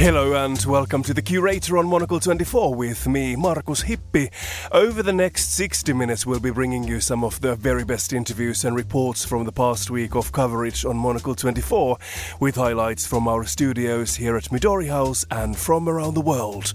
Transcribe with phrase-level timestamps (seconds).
[0.00, 4.30] Hello and welcome to the Curator on Monocle 24 with me, Markus Hippi.
[4.72, 8.64] Over the next 60 minutes, we'll be bringing you some of the very best interviews
[8.64, 11.98] and reports from the past week of coverage on Monocle 24,
[12.40, 16.72] with highlights from our studios here at Midori House and from around the world.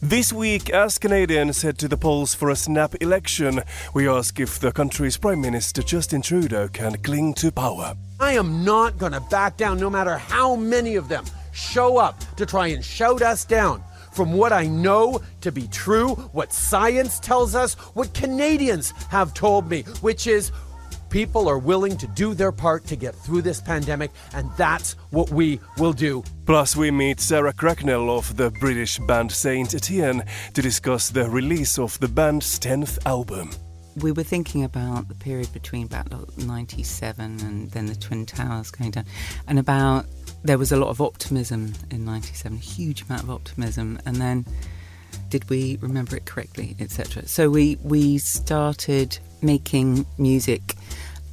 [0.00, 3.60] This week, as Canadians head to the polls for a snap election,
[3.92, 7.94] we ask if the country's Prime Minister Justin Trudeau can cling to power.
[8.18, 12.22] I am not going to back down no matter how many of them show up
[12.36, 13.82] to try and shout us down.
[14.12, 19.68] From what I know to be true, what science tells us, what Canadians have told
[19.68, 20.52] me, which is
[21.10, 25.30] people are willing to do their part to get through this pandemic, and that's what
[25.30, 26.24] we will do.
[26.44, 31.78] Plus, we meet Sarah Cracknell of the British band Saint Etienne to discuss the release
[31.78, 33.50] of the band's 10th album.
[33.96, 38.90] We were thinking about the period between about 97 and then the Twin Towers going
[38.90, 39.06] down,
[39.46, 40.06] and about
[40.44, 43.98] there was a lot of optimism in 97, a huge amount of optimism.
[44.04, 44.44] And then
[45.30, 47.26] did we remember it correctly, etc.
[47.26, 50.76] So we, we started making music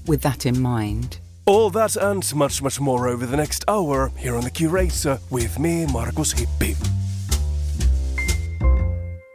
[0.07, 1.19] with that in mind.
[1.45, 5.59] All that and much, much more over the next hour here on The Curator with
[5.59, 7.00] me, Markus Hippi.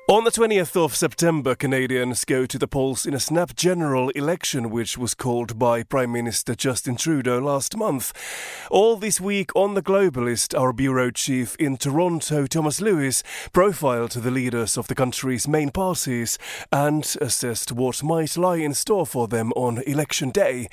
[0.09, 4.71] On the 20th of September, Canadians go to the polls in a snap general election,
[4.71, 8.13] which was called by Prime Minister Justin Trudeau last month.
[8.71, 14.31] All this week on The Globalist, our bureau chief in Toronto, Thomas Lewis, profiled the
[14.31, 16.39] leaders of the country's main parties
[16.71, 20.69] and assessed what might lie in store for them on election day.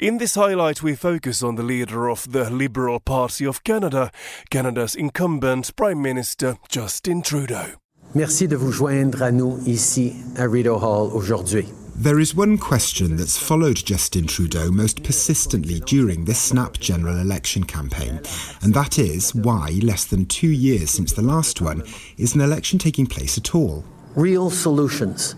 [0.00, 4.10] In this highlight, we focus on the leader of the Liberal Party of Canada,
[4.50, 7.81] Canada's incumbent Prime Minister Justin Trudeau.
[8.14, 11.64] Merci de vous joindre à nous ici à Rideau Hall aujourd'hui.
[11.96, 17.64] There is one question that's followed Justin Trudeau most persistently during this snap general election
[17.64, 18.20] campaign,
[18.62, 21.84] and that is why, less than two years since the last one,
[22.18, 23.82] is an election taking place at all.
[24.14, 25.34] Real solutions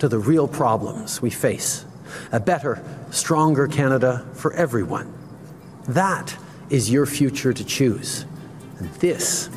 [0.00, 1.84] to the real problems we face.
[2.32, 2.82] A better,
[3.12, 5.12] stronger Canada for everyone.
[5.86, 6.36] That
[6.70, 8.24] is your future to choose.
[8.80, 9.48] And this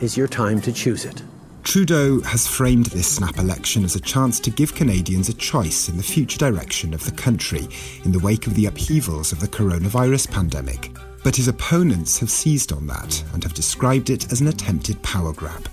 [0.00, 1.22] is your time to choose it.
[1.62, 5.96] Trudeau has framed this snap election as a chance to give Canadians a choice in
[5.96, 7.68] the future direction of the country
[8.04, 10.90] in the wake of the upheavals of the coronavirus pandemic.
[11.22, 15.32] But his opponents have seized on that and have described it as an attempted power
[15.32, 15.68] grab.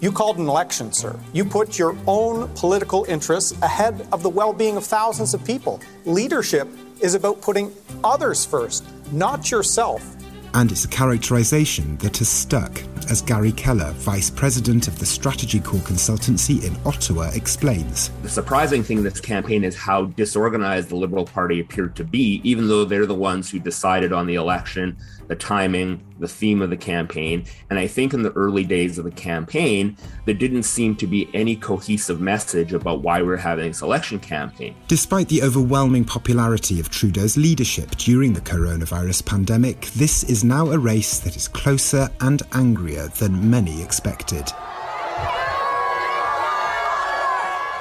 [0.00, 1.18] You called an election, sir.
[1.32, 5.80] You put your own political interests ahead of the well being of thousands of people.
[6.04, 6.68] Leadership
[7.00, 7.72] is about putting
[8.04, 10.16] others first, not yourself
[10.54, 15.80] and it's a characterisation that has stuck, as Gary Keller, Vice President of the StrategyCorp
[15.80, 18.10] Consultancy in Ottawa, explains.
[18.22, 22.40] The surprising thing in this campaign is how disorganized the Liberal Party appeared to be,
[22.44, 24.96] even though they're the ones who decided on the election,
[25.30, 27.44] the timing, the theme of the campaign.
[27.70, 31.30] And I think in the early days of the campaign, there didn't seem to be
[31.32, 34.74] any cohesive message about why we're having this election campaign.
[34.88, 40.78] Despite the overwhelming popularity of Trudeau's leadership during the coronavirus pandemic, this is now a
[40.78, 44.52] race that is closer and angrier than many expected.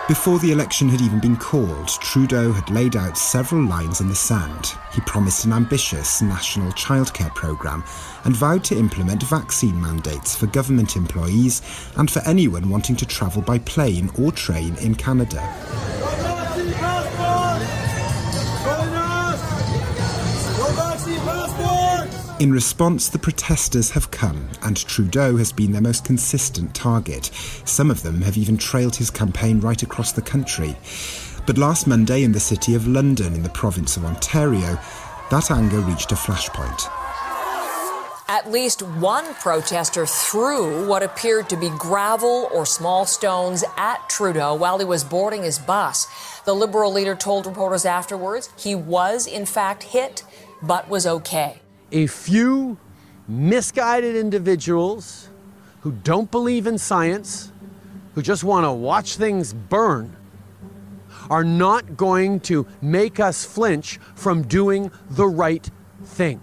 [0.09, 4.16] Before the election had even been called, Trudeau had laid out several lines in the
[4.16, 4.74] sand.
[4.92, 7.84] He promised an ambitious national childcare programme
[8.24, 11.62] and vowed to implement vaccine mandates for government employees
[11.96, 15.47] and for anyone wanting to travel by plane or train in Canada.
[22.39, 27.25] In response, the protesters have come, and Trudeau has been their most consistent target.
[27.66, 30.78] Some of them have even trailed his campaign right across the country.
[31.45, 34.79] But last Monday, in the city of London, in the province of Ontario,
[35.29, 36.89] that anger reached a flashpoint.
[38.29, 44.55] At least one protester threw what appeared to be gravel or small stones at Trudeau
[44.55, 46.07] while he was boarding his bus.
[46.45, 50.23] The Liberal leader told reporters afterwards he was, in fact, hit,
[50.61, 51.59] but was okay
[51.91, 52.78] a few
[53.28, 55.30] misguided individuals
[55.82, 57.52] who don't believe in science,
[58.16, 60.16] who just want to watch things burn,
[61.30, 65.70] are not going to make us flinch from doing the right
[66.03, 66.41] thing.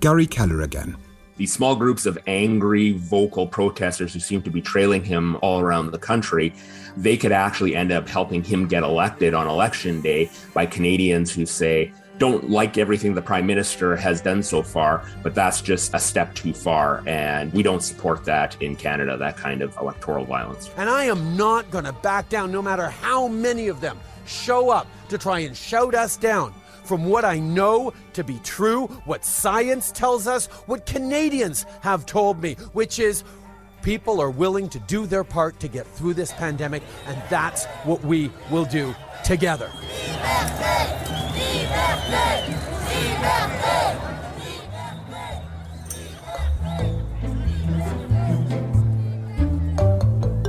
[0.00, 0.96] Gary Keller again.
[1.36, 5.90] These small groups of angry, vocal protesters who seem to be trailing him all around
[5.90, 6.54] the country,
[6.96, 11.46] they could actually end up helping him get elected on election day by Canadians who
[11.46, 15.98] say, don't like everything the prime minister has done so far, but that's just a
[15.98, 17.02] step too far.
[17.04, 20.70] And we don't support that in Canada, that kind of electoral violence.
[20.76, 24.70] And I am not going to back down, no matter how many of them show
[24.70, 26.54] up to try and shout us down
[26.84, 32.40] from what I know to be true, what science tells us, what Canadians have told
[32.40, 33.24] me, which is
[33.82, 38.00] people are willing to do their part to get through this pandemic, and that's what
[38.04, 39.70] we will do together.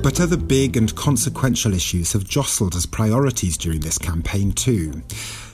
[0.04, 5.02] But other big and consequential issues have jostled as priorities during this campaign, too.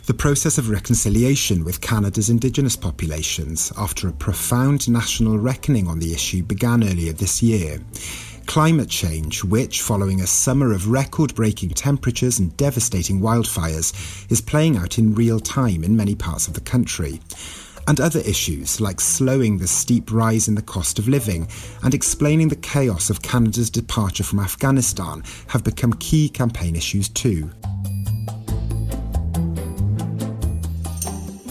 [0.08, 6.12] The process of reconciliation with Canada's Indigenous populations after a profound national reckoning on the
[6.14, 7.80] issue began earlier this year.
[8.50, 13.94] Climate change, which, following a summer of record breaking temperatures and devastating wildfires,
[14.32, 17.22] is playing out in real time in many parts of the country
[17.86, 21.48] and other issues like slowing the steep rise in the cost of living
[21.84, 27.52] and explaining the chaos of Canada's departure from Afghanistan have become key campaign issues too.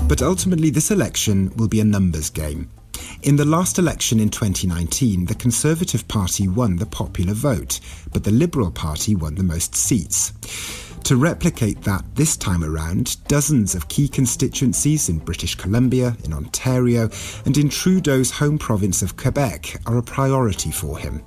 [0.09, 2.69] But ultimately, this election will be a numbers game.
[3.29, 7.79] In the last election in 2019, the Conservative Party won the popular vote,
[8.11, 10.33] but the Liberal Party won the most seats.
[11.09, 17.09] To replicate that this time around, dozens of key constituencies in British Columbia, in Ontario,
[17.47, 21.25] and in Trudeau's home province of Quebec are a priority for him.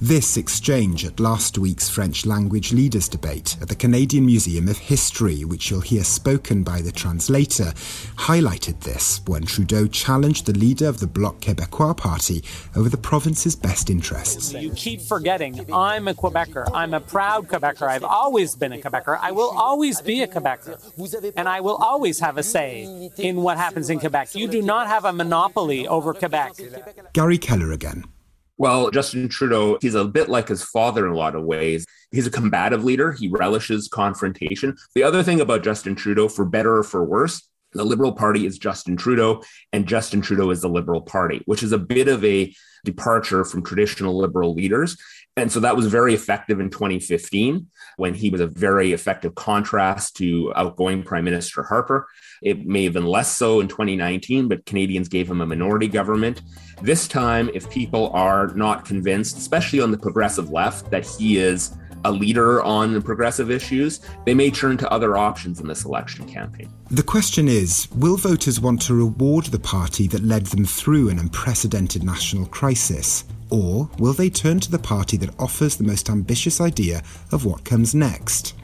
[0.00, 5.44] This exchange at last week's French language leaders debate at the Canadian Museum of History,
[5.44, 7.72] which you'll hear spoken by the translator,
[8.14, 12.44] highlighted this when Trudeau challenged the leader of the Bloc Québécois party
[12.76, 14.52] over the province's best interests.
[14.52, 16.70] You keep forgetting I'm a Quebecer.
[16.72, 17.88] I'm a proud Quebecer.
[17.88, 19.23] I've always been a Quebecer.
[19.24, 20.76] I will always be a Quebecer.
[21.34, 24.34] And I will always have a say in what happens in Quebec.
[24.34, 26.52] You do not have a monopoly over Quebec.
[27.14, 28.04] Gary Keller again.
[28.58, 31.86] Well, Justin Trudeau, he's a bit like his father in a lot of ways.
[32.12, 33.12] He's a combative leader.
[33.12, 34.76] He relishes confrontation.
[34.94, 38.58] The other thing about Justin Trudeau, for better or for worse, the Liberal Party is
[38.58, 39.42] Justin Trudeau,
[39.72, 43.64] and Justin Trudeau is the Liberal Party, which is a bit of a departure from
[43.64, 44.96] traditional Liberal leaders.
[45.36, 47.66] And so that was very effective in 2015
[47.96, 52.06] when he was a very effective contrast to outgoing Prime Minister Harper.
[52.40, 56.42] It may have been less so in 2019, but Canadians gave him a minority government.
[56.82, 61.76] This time, if people are not convinced, especially on the progressive left, that he is
[62.04, 66.68] a leader on progressive issues, they may turn to other options in this election campaign.
[66.90, 71.18] The question is will voters want to reward the party that led them through an
[71.18, 73.24] unprecedented national crisis?
[73.50, 77.64] Or will they turn to the party that offers the most ambitious idea of what
[77.64, 78.54] comes next?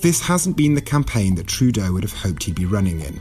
[0.00, 3.20] This hasn't been the campaign that Trudeau would have hoped he'd be running in.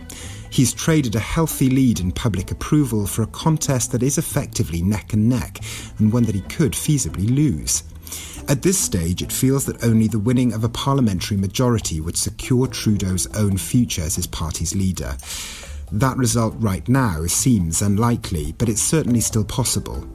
[0.49, 5.13] He's traded a healthy lead in public approval for a contest that is effectively neck
[5.13, 5.59] and neck,
[5.97, 7.83] and one that he could feasibly lose.
[8.47, 12.67] At this stage, it feels that only the winning of a parliamentary majority would secure
[12.67, 15.17] Trudeau's own future as his party's leader.
[15.91, 20.07] That result right now seems unlikely, but it's certainly still possible.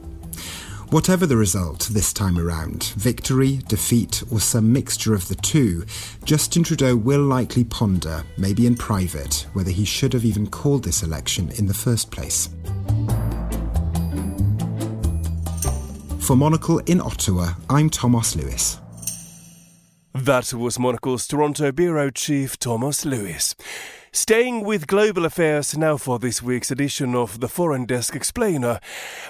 [0.91, 5.85] Whatever the result this time around, victory, defeat, or some mixture of the two,
[6.25, 11.01] Justin Trudeau will likely ponder, maybe in private, whether he should have even called this
[11.01, 12.49] election in the first place.
[16.21, 18.79] For Monocle in Ottawa, I'm Thomas Lewis.
[20.13, 23.55] That was Monocle's Toronto Bureau Chief Thomas Lewis.
[24.13, 28.79] Staying with global affairs now for this week's edition of the Foreign Desk Explainer.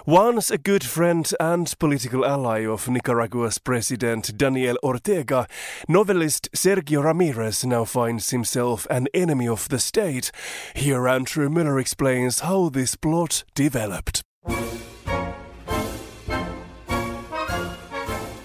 [0.06, 5.48] Once a good friend and political ally of Nicaragua's President Daniel Ortega,
[5.88, 10.30] novelist Sergio Ramirez now finds himself an enemy of the state.
[10.76, 14.24] Here Andrew Mueller explains how this plot developed.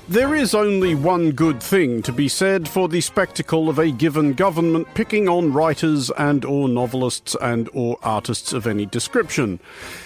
[0.09, 4.35] There is only one good thing to be said for the spectacle of a given
[4.35, 9.59] government picking on writers and or novelists and or artists of any description.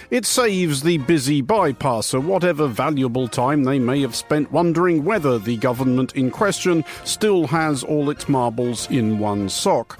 [0.09, 5.57] It saves the busy bypasser whatever valuable time they may have spent wondering whether the
[5.57, 9.99] government in question still has all its marbles in one sock.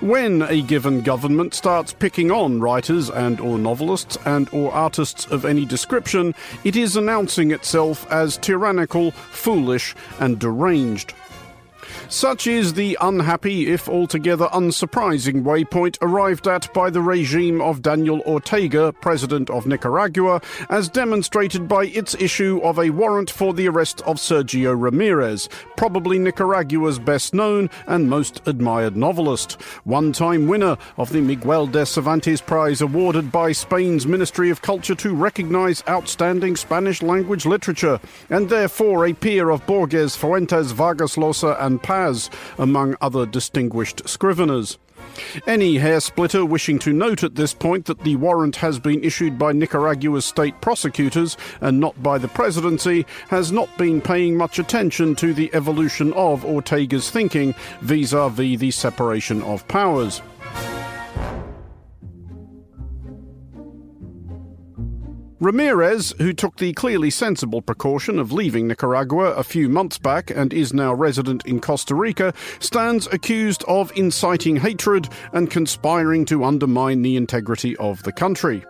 [0.00, 5.44] When a given government starts picking on writers and or novelists and or artists of
[5.44, 6.34] any description,
[6.64, 11.14] it is announcing itself as tyrannical, foolish, and deranged.
[12.12, 18.20] Such is the unhappy, if altogether unsurprising, waypoint arrived at by the regime of Daniel
[18.26, 24.02] Ortega, president of Nicaragua, as demonstrated by its issue of a warrant for the arrest
[24.02, 29.52] of Sergio Ramirez, probably Nicaragua's best known and most admired novelist,
[29.84, 34.94] one time winner of the Miguel de Cervantes Prize awarded by Spain's Ministry of Culture
[34.96, 41.56] to recognize outstanding Spanish language literature, and therefore a peer of Borges, Fuentes, Vargas Llosa,
[41.64, 42.01] and Paz
[42.58, 44.78] Among other distinguished scriveners.
[45.46, 49.38] Any hair splitter wishing to note at this point that the warrant has been issued
[49.38, 55.14] by Nicaragua's state prosecutors and not by the presidency has not been paying much attention
[55.16, 60.22] to the evolution of Ortega's thinking vis a vis the separation of powers.
[65.42, 70.52] Ramirez, who took the clearly sensible precaution of leaving Nicaragua a few months back and
[70.52, 77.02] is now resident in Costa Rica, stands accused of inciting hatred and conspiring to undermine
[77.02, 78.64] the integrity of the country.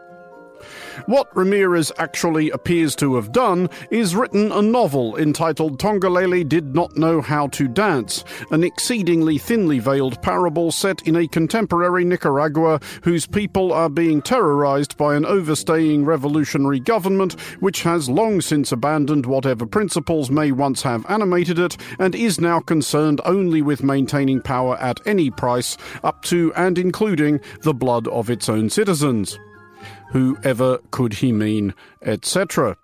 [1.06, 6.96] What Ramirez actually appears to have done is written a novel entitled Tongolele Did Not
[6.96, 13.26] Know How to Dance, an exceedingly thinly veiled parable set in a contemporary Nicaragua whose
[13.26, 19.66] people are being terrorized by an overstaying revolutionary government which has long since abandoned whatever
[19.66, 25.00] principles may once have animated it and is now concerned only with maintaining power at
[25.06, 29.38] any price, up to and including the blood of its own citizens
[30.12, 32.76] whoever could he mean, etc.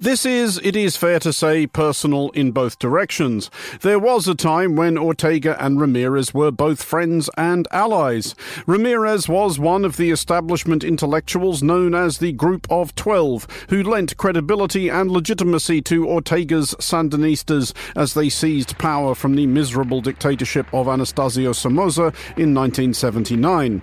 [0.00, 3.50] This is, it is fair to say, personal in both directions.
[3.80, 8.36] There was a time when Ortega and Ramirez were both friends and allies.
[8.64, 14.16] Ramirez was one of the establishment intellectuals known as the Group of Twelve, who lent
[14.16, 20.86] credibility and legitimacy to Ortega's Sandinistas as they seized power from the miserable dictatorship of
[20.86, 23.82] Anastasio Somoza in 1979.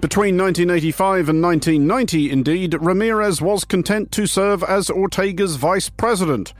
[0.00, 6.52] Between 1985 and 1990, indeed, Ramirez was content to serve as Ortega's vice president.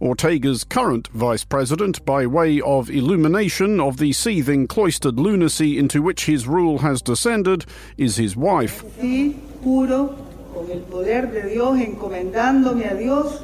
[0.00, 6.26] Ortega's current vice president, by way of illumination of the seething cloistered lunacy into which
[6.26, 7.64] his rule has descended,
[7.96, 8.84] is his wife.
[9.00, 13.40] Sí, con el poder de Dios.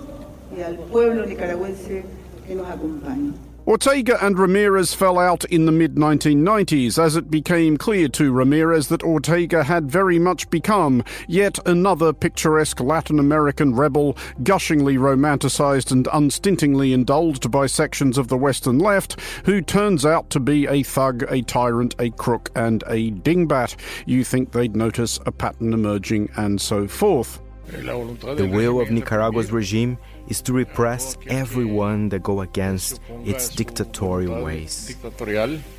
[3.66, 8.86] Ortega and Ramirez fell out in the mid 1990s as it became clear to Ramirez
[8.88, 16.06] that Ortega had very much become yet another picturesque Latin American rebel, gushingly romanticized and
[16.12, 21.24] unstintingly indulged by sections of the Western left, who turns out to be a thug,
[21.28, 23.74] a tyrant, a crook, and a dingbat.
[24.06, 27.40] You think they'd notice a pattern emerging and so forth.
[27.66, 34.96] The will of Nicaragua's regime is to repress everyone that go against its dictatorial ways.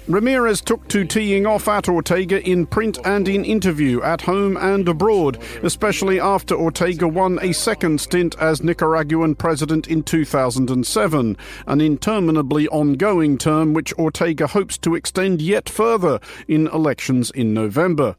[0.07, 4.87] Ramirez took to teeing off at Ortega in print and in interview, at home and
[4.87, 11.37] abroad, especially after Ortega won a second stint as Nicaraguan president in 2007,
[11.67, 18.15] an interminably ongoing term which Ortega hopes to extend yet further in elections in November.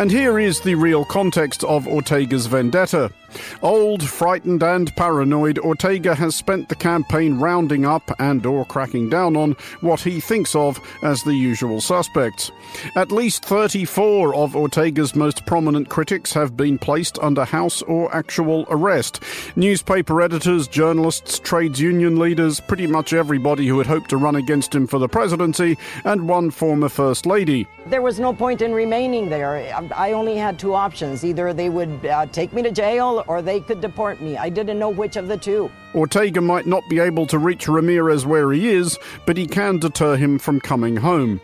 [0.00, 3.12] And here is the real context of Ortega's vendetta.
[3.62, 9.36] Old, frightened and paranoid, Ortega has spent the campaign rounding up and or cracking down
[9.36, 12.50] on what he thinks of as the usual suspects.
[12.96, 18.66] At least 34 of Ortega's most prominent critics have been placed under house or actual
[18.70, 19.22] arrest.
[19.56, 24.74] Newspaper editors, journalists, trades union leaders, pretty much everybody who had hoped to run against
[24.74, 27.66] him for the presidency, and one former first lady.
[27.86, 29.56] There was no point in remaining there.
[29.94, 31.24] I only had two options.
[31.24, 34.36] Either they would uh, take me to jail or they could deport me.
[34.36, 35.70] I didn't know which of the two.
[35.94, 40.16] Ortega might not be able to reach Ramirez where he is, but he can deter
[40.16, 41.40] him from coming home.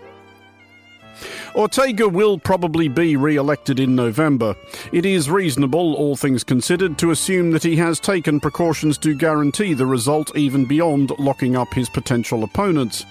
[1.57, 4.55] Ortega will probably be re elected in November.
[4.93, 9.73] It is reasonable, all things considered, to assume that he has taken precautions to guarantee
[9.73, 13.07] the result even beyond locking up his potential opponents.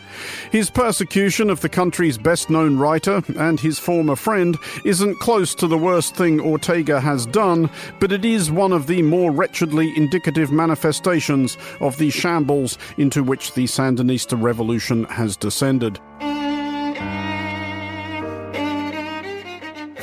[0.52, 5.66] His persecution of the country's best known writer and his former friend isn't close to
[5.66, 7.68] the worst thing Ortega has done,
[8.00, 13.56] but it is one of the more wretchedly indicative manifestations of the shambles into which
[13.56, 16.00] the Sandinista revolution has descended.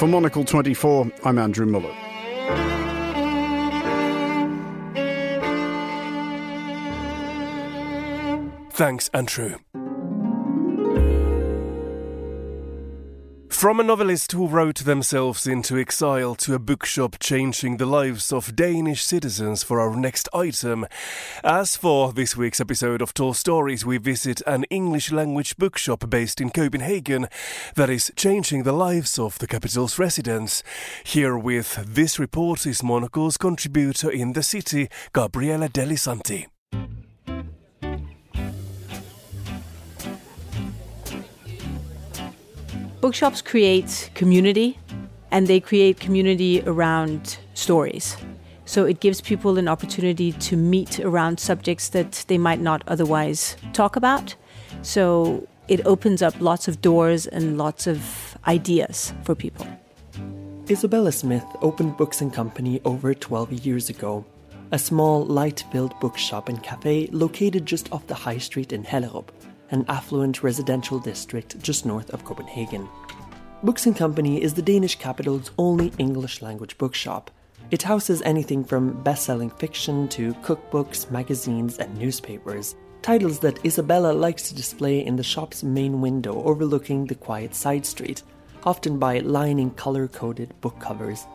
[0.02, 1.94] For Monocle 24, I'm Andrew Mueller.
[8.72, 9.58] Thanks, Andrew.
[13.62, 18.56] From a novelist who wrote themselves into exile to a bookshop changing the lives of
[18.56, 20.84] Danish citizens for our next item.
[21.44, 26.40] As for this week's episode of Tall Stories, we visit an English language bookshop based
[26.40, 27.28] in Copenhagen
[27.76, 30.64] that is changing the lives of the capital's residents.
[31.04, 36.46] Here with this report is Monocle's contributor in the city, Gabriele Dellisanti.
[43.02, 44.78] Bookshops create community,
[45.32, 48.16] and they create community around stories.
[48.64, 53.56] So it gives people an opportunity to meet around subjects that they might not otherwise
[53.72, 54.36] talk about.
[54.82, 59.66] So it opens up lots of doors and lots of ideas for people.
[60.70, 64.24] Isabella Smith opened Books and Company over 12 years ago,
[64.70, 69.30] a small, light filled bookshop and cafe located just off the high street in Hellerup,
[69.72, 72.88] an affluent residential district just north of Copenhagen.
[73.62, 77.30] Books and Company is the Danish capital's only English language bookshop.
[77.70, 82.76] It houses anything from best selling fiction to cookbooks, magazines, and newspapers.
[83.00, 87.86] Titles that Isabella likes to display in the shop's main window overlooking the quiet side
[87.86, 88.22] street,
[88.64, 91.26] often by lining color coded book covers.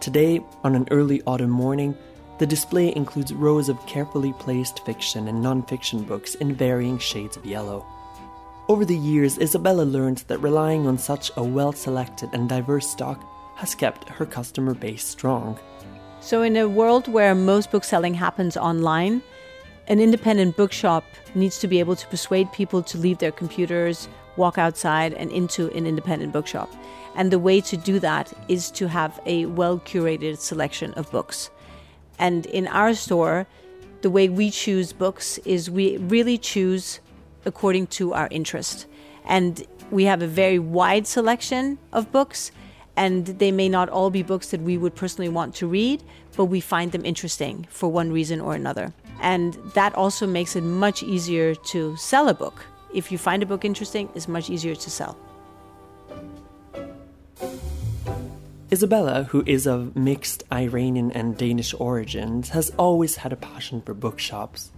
[0.00, 1.96] Today, on an early autumn morning,
[2.38, 7.36] the display includes rows of carefully placed fiction and non fiction books in varying shades
[7.36, 7.86] of yellow.
[8.68, 13.22] Over the years, Isabella learned that relying on such a well selected and diverse stock
[13.56, 15.58] has kept her customer base strong.
[16.20, 19.22] So, in a world where most book selling happens online,
[19.86, 24.56] an independent bookshop needs to be able to persuade people to leave their computers, walk
[24.56, 26.72] outside, and into an independent bookshop.
[27.14, 31.50] And the way to do that is to have a well curated selection of books.
[32.18, 33.46] And in our store,
[34.02, 37.00] the way we choose books is we really choose
[37.44, 38.86] according to our interest.
[39.24, 42.52] And we have a very wide selection of books,
[42.96, 46.02] and they may not all be books that we would personally want to read,
[46.36, 48.92] but we find them interesting for one reason or another.
[49.20, 52.64] And that also makes it much easier to sell a book.
[52.92, 55.16] If you find a book interesting, it's much easier to sell.
[58.74, 63.94] Isabella, who is of mixed Iranian and Danish origins, has always had a passion for
[63.94, 64.72] bookshops.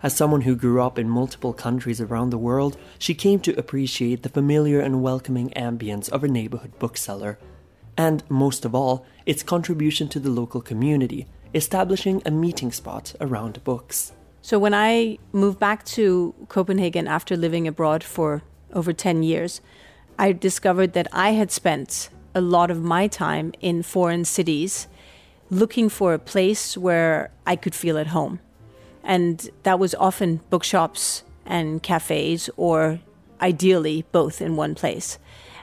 [0.00, 4.22] As someone who grew up in multiple countries around the world, she came to appreciate
[4.22, 7.36] the familiar and welcoming ambience of a neighborhood bookseller,
[7.96, 13.64] and most of all, its contribution to the local community, establishing a meeting spot around
[13.64, 14.12] books.
[14.40, 19.60] So, when I moved back to Copenhagen after living abroad for over 10 years,
[20.16, 24.88] I discovered that I had spent a lot of my time in foreign cities
[25.50, 28.40] looking for a place where I could feel at home.
[29.04, 33.00] And that was often bookshops and cafes, or
[33.40, 35.18] ideally both in one place.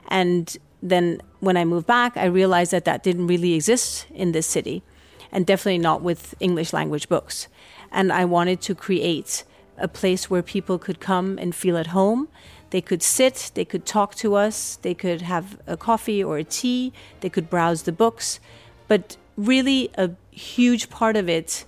[0.10, 4.46] And then when I moved back, I realized that that didn't really exist in this
[4.46, 4.84] city,
[5.32, 7.48] and definitely not with English language books.
[7.92, 9.44] And I wanted to create
[9.78, 12.28] a place where people could come and feel at home
[12.72, 16.44] they could sit, they could talk to us, they could have a coffee or a
[16.44, 18.40] tea, they could browse the books.
[18.88, 21.66] But really, a huge part of it,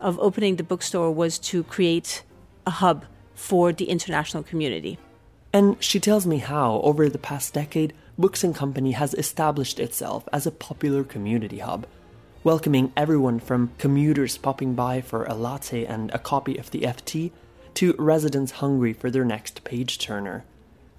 [0.00, 2.22] of opening the bookstore, was to create
[2.66, 4.98] a hub for the international community.
[5.52, 10.28] And she tells me how, over the past decade, Books and Company has established itself
[10.32, 11.86] as a popular community hub,
[12.44, 17.32] welcoming everyone from commuters popping by for a latte and a copy of the FT
[17.74, 20.44] to residents hungry for their next page turner,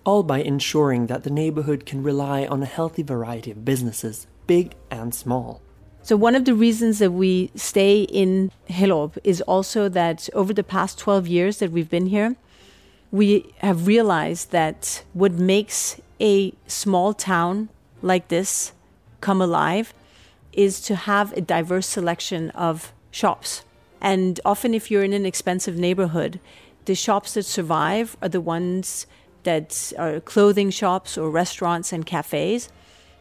[0.03, 4.75] all by ensuring that the neighborhood can rely on a healthy variety of businesses, big
[4.91, 5.61] and small.
[6.03, 10.63] So, one of the reasons that we stay in Hellerup is also that over the
[10.63, 12.35] past 12 years that we've been here,
[13.11, 17.69] we have realized that what makes a small town
[18.01, 18.73] like this
[19.19, 19.93] come alive
[20.53, 23.63] is to have a diverse selection of shops.
[23.99, 26.39] And often, if you're in an expensive neighborhood,
[26.85, 29.07] the shops that survive are the ones
[29.43, 32.69] that are clothing shops or restaurants and cafes,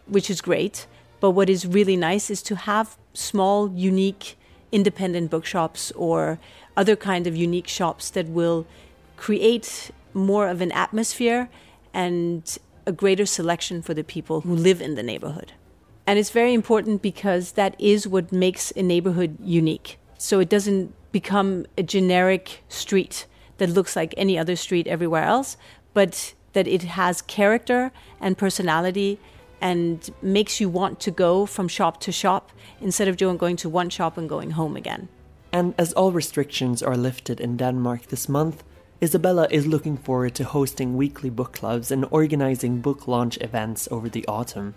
[0.07, 0.87] which is great.
[1.20, 4.37] But what is really nice is to have small, unique,
[4.72, 6.38] independent bookshops or
[6.77, 8.66] other kind of unique shops that will
[9.16, 11.48] create more of an atmosphere
[11.92, 15.53] and a greater selection for the people who live in the neighborhood.
[16.07, 19.98] And it's very important because that is what makes a neighborhood unique.
[20.18, 23.27] So it doesn't become a generic street
[23.58, 25.56] that looks like any other street everywhere else,
[25.92, 29.18] but that it has character and personality
[29.60, 33.90] and makes you want to go from shop to shop instead of going to one
[33.90, 35.08] shop and going home again.
[35.52, 38.64] And as all restrictions are lifted in Denmark this month,
[39.02, 44.08] Isabella is looking forward to hosting weekly book clubs and organizing book launch events over
[44.08, 44.74] the autumn.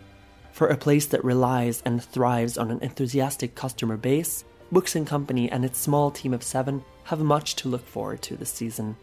[0.51, 5.49] For a place that relies and thrives on an enthusiastic customer base, Books and Company
[5.49, 8.95] and its small team of seven have much to look forward to this season.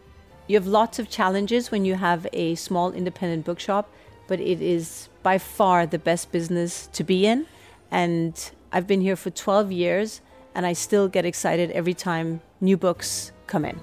[0.47, 3.89] You have lots of challenges when you have a small independent bookshop,
[4.27, 7.47] but it is by far the best business to be in.
[7.89, 10.21] And I've been here for 12 years,
[10.53, 13.79] and I still get excited every time new books come in.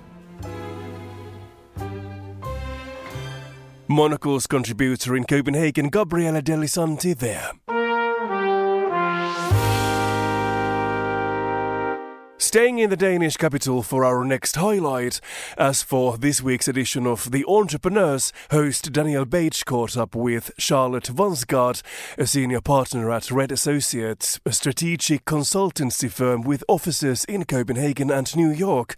[3.88, 7.50] Monocle's contributor in Copenhagen, Gabriele Dellisanti, there.
[12.52, 15.22] Staying in the Danish capital for our next highlight.
[15.56, 21.04] As for this week's edition of The Entrepreneurs, host Daniel Bach caught up with Charlotte
[21.04, 21.80] Vansgaard,
[22.18, 28.36] a senior partner at Red Associates, a strategic consultancy firm with offices in Copenhagen and
[28.36, 28.96] New York.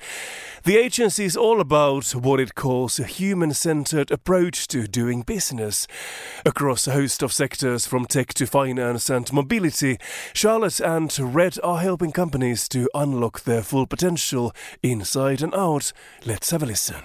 [0.65, 5.87] The agency is all about what it calls a human centered approach to doing business.
[6.45, 9.99] Across a host of sectors from tech to finance and mobility,
[10.33, 14.53] Charlotte and Red are helping companies to unlock their full potential
[14.83, 15.93] inside and out.
[16.25, 16.97] Let's have a listen.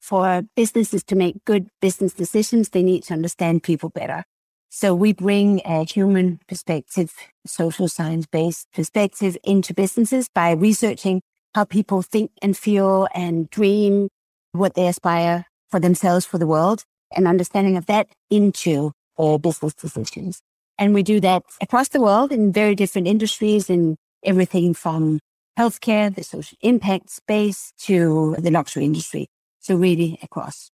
[0.00, 4.24] For businesses to make good business decisions, they need to understand people better.
[4.68, 7.14] So we bring a human perspective,
[7.46, 11.22] social science based perspective into businesses by researching
[11.54, 14.08] how people think and feel and dream,
[14.52, 19.74] what they aspire for themselves, for the world, and understanding of that into uh, business
[19.74, 20.42] decisions.
[20.78, 25.20] And we do that across the world in very different industries in everything from
[25.58, 29.28] healthcare, the social impact space to the luxury industry.
[29.60, 30.70] So really across.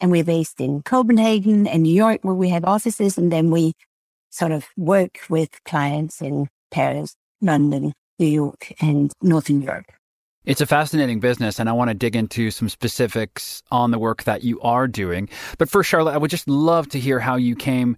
[0.00, 3.18] And we're based in Copenhagen and New York where we have offices.
[3.18, 3.74] And then we
[4.30, 9.86] sort of work with clients in Paris, London, New York and Northern Europe.
[10.44, 14.24] It's a fascinating business, and I want to dig into some specifics on the work
[14.24, 15.28] that you are doing.
[15.56, 17.96] But first, Charlotte, I would just love to hear how you came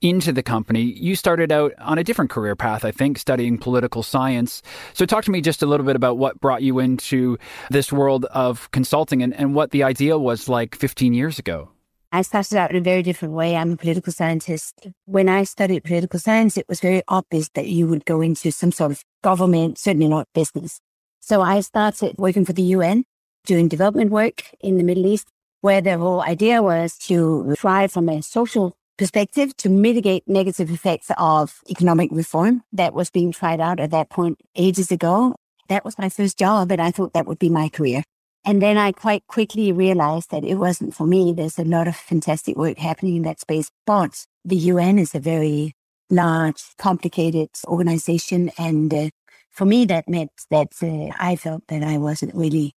[0.00, 0.82] into the company.
[0.82, 4.62] You started out on a different career path, I think, studying political science.
[4.92, 7.38] So, talk to me just a little bit about what brought you into
[7.70, 11.70] this world of consulting and, and what the idea was like 15 years ago.
[12.14, 13.56] I started out in a very different way.
[13.56, 14.86] I'm a political scientist.
[15.04, 18.70] When I studied political science, it was very obvious that you would go into some
[18.70, 20.80] sort of government, certainly not business.
[21.18, 23.04] So I started working for the UN,
[23.46, 25.26] doing development work in the Middle East,
[25.60, 31.10] where the whole idea was to try from a social perspective to mitigate negative effects
[31.18, 35.34] of economic reform that was being tried out at that point ages ago.
[35.68, 38.02] That was my first job, and I thought that would be my career.
[38.44, 41.32] And then I quite quickly realized that it wasn't for me.
[41.32, 45.20] There's a lot of fantastic work happening in that space, but the UN is a
[45.20, 45.72] very
[46.10, 49.08] large, complicated organization, and uh,
[49.54, 52.72] for me, that meant that uh, I felt that I wasn't really,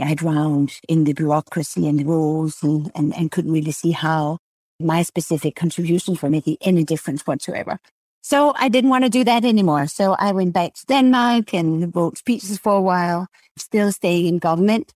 [0.00, 4.38] I drowned in the bureaucracy and the rules and, and, and couldn't really see how
[4.80, 7.78] my specific contributions were making any difference whatsoever.
[8.22, 9.86] So I didn't want to do that anymore.
[9.86, 14.38] So I went back to Denmark and wrote speeches for a while, still staying in
[14.38, 14.92] government.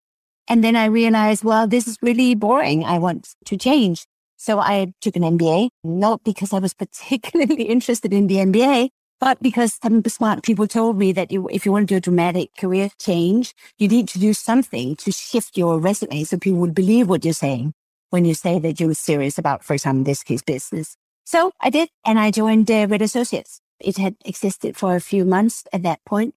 [0.48, 2.84] And then I realized, well, this is really boring.
[2.84, 4.04] I want to change.
[4.36, 8.88] So I took an MBA, not because I was particularly interested in the MBA,
[9.20, 12.56] but because some smart people told me that if you want to do a dramatic
[12.56, 17.08] career change, you need to do something to shift your resume so people would believe
[17.08, 17.74] what you're saying
[18.10, 20.96] when you say that you were serious about, for example, this case business.
[21.24, 23.60] So I did, and I joined uh, Red Associates.
[23.80, 26.34] It had existed for a few months at that point.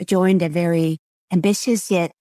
[0.00, 0.98] I joined a very
[1.30, 2.12] ambitious, yet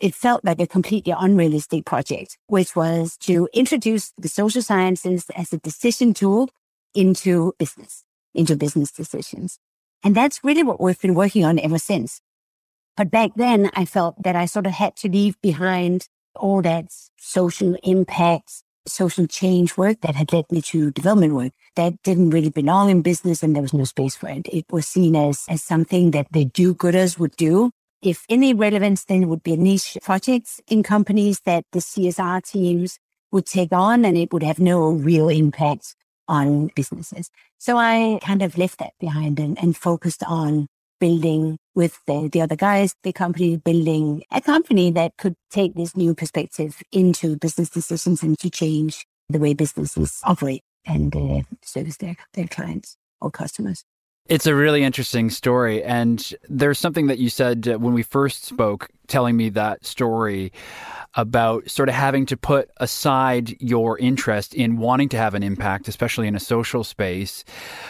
[0.00, 5.52] it felt like a completely unrealistic project, which was to introduce the social sciences as
[5.52, 6.50] a decision tool
[6.94, 8.02] into business
[8.36, 9.58] into business decisions.
[10.04, 12.20] And that's really what we've been working on ever since.
[12.96, 16.86] But back then I felt that I sort of had to leave behind all that
[17.18, 22.50] social impact, social change work that had led me to development work that didn't really
[22.50, 24.46] belong in business and there was no space for it.
[24.52, 27.70] It was seen as, as something that the do-gooders would do.
[28.02, 32.98] If any relevance, then it would be niche projects in companies that the CSR teams
[33.32, 35.94] would take on and it would have no real impact
[36.28, 37.30] on businesses.
[37.58, 40.66] So I kind of left that behind and, and focused on
[41.00, 45.94] building with the, the other guys, the company, building a company that could take this
[45.94, 51.98] new perspective into business decisions and to change the way businesses operate and uh, service
[51.98, 53.84] their, their clients or customers.
[54.28, 55.84] It's a really interesting story.
[55.84, 60.52] And there's something that you said uh, when we first spoke, telling me that story
[61.14, 65.86] about sort of having to put aside your interest in wanting to have an impact,
[65.86, 67.44] especially in a social space,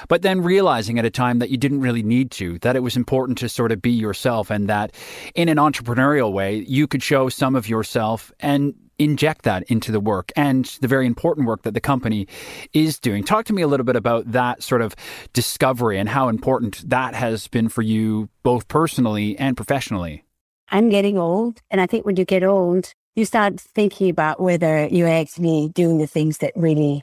[0.09, 2.97] but then realizing at a time that you didn't really need to, that it was
[2.97, 4.93] important to sort of be yourself and that
[5.35, 10.01] in an entrepreneurial way, you could show some of yourself and inject that into the
[10.01, 12.27] work and the very important work that the company
[12.73, 13.25] is doing.
[13.25, 14.95] Talk to me a little bit about that sort of
[15.33, 20.25] discovery and how important that has been for you, both personally and professionally.
[20.69, 21.61] I'm getting old.
[21.71, 25.99] And I think when you get old, you start thinking about whether you're actually doing
[25.99, 27.03] the things that really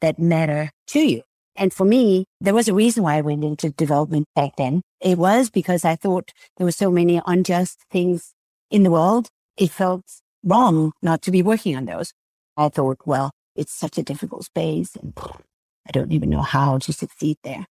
[0.00, 1.22] that matter to you.
[1.54, 4.82] And for me, there was a reason why I went into development back then.
[5.00, 8.32] It was because I thought there were so many unjust things
[8.70, 9.28] in the world.
[9.56, 10.04] It felt
[10.44, 12.12] wrong not to be working on those.
[12.56, 15.14] I thought, well, it's such a difficult space and
[15.86, 17.66] I don't even know how to succeed there.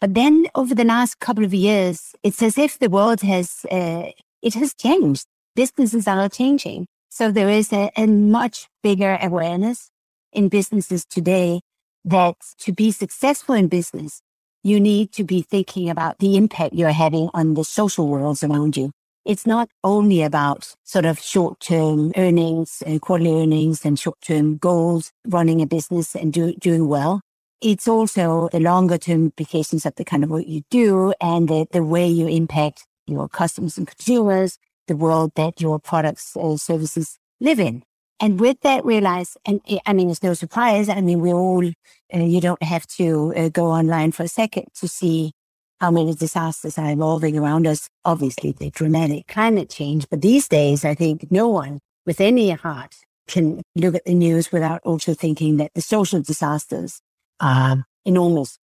[0.00, 4.10] But then over the last couple of years, it's as if the world has uh,
[4.42, 5.26] it has changed.
[5.54, 6.86] Businesses are changing.
[7.08, 9.90] So there is a, a much bigger awareness
[10.32, 11.60] in businesses today
[12.04, 14.20] that to be successful in business,
[14.62, 18.76] you need to be thinking about the impact you're having on the social worlds around
[18.76, 18.90] you.
[19.26, 24.56] It's not only about sort of short term earnings, and quarterly earnings and short term
[24.56, 27.20] goals, running a business and do, doing well.
[27.60, 31.66] It's also the longer term implications of the kind of work you do and the,
[31.72, 37.18] the way you impact your customers and consumers, the world that your products or services
[37.40, 37.82] live in.
[38.20, 40.88] And with that, realize, and I mean, it's no surprise.
[40.88, 44.66] I mean, we all, uh, you don't have to uh, go online for a second
[44.76, 45.32] to see
[45.80, 47.88] how many disasters are evolving around us.
[48.04, 50.08] Obviously, the dramatic climate change.
[50.08, 52.96] But these days, I think no one with any heart
[53.28, 57.00] can look at the news without also thinking that the social disasters
[57.40, 58.58] are enormous.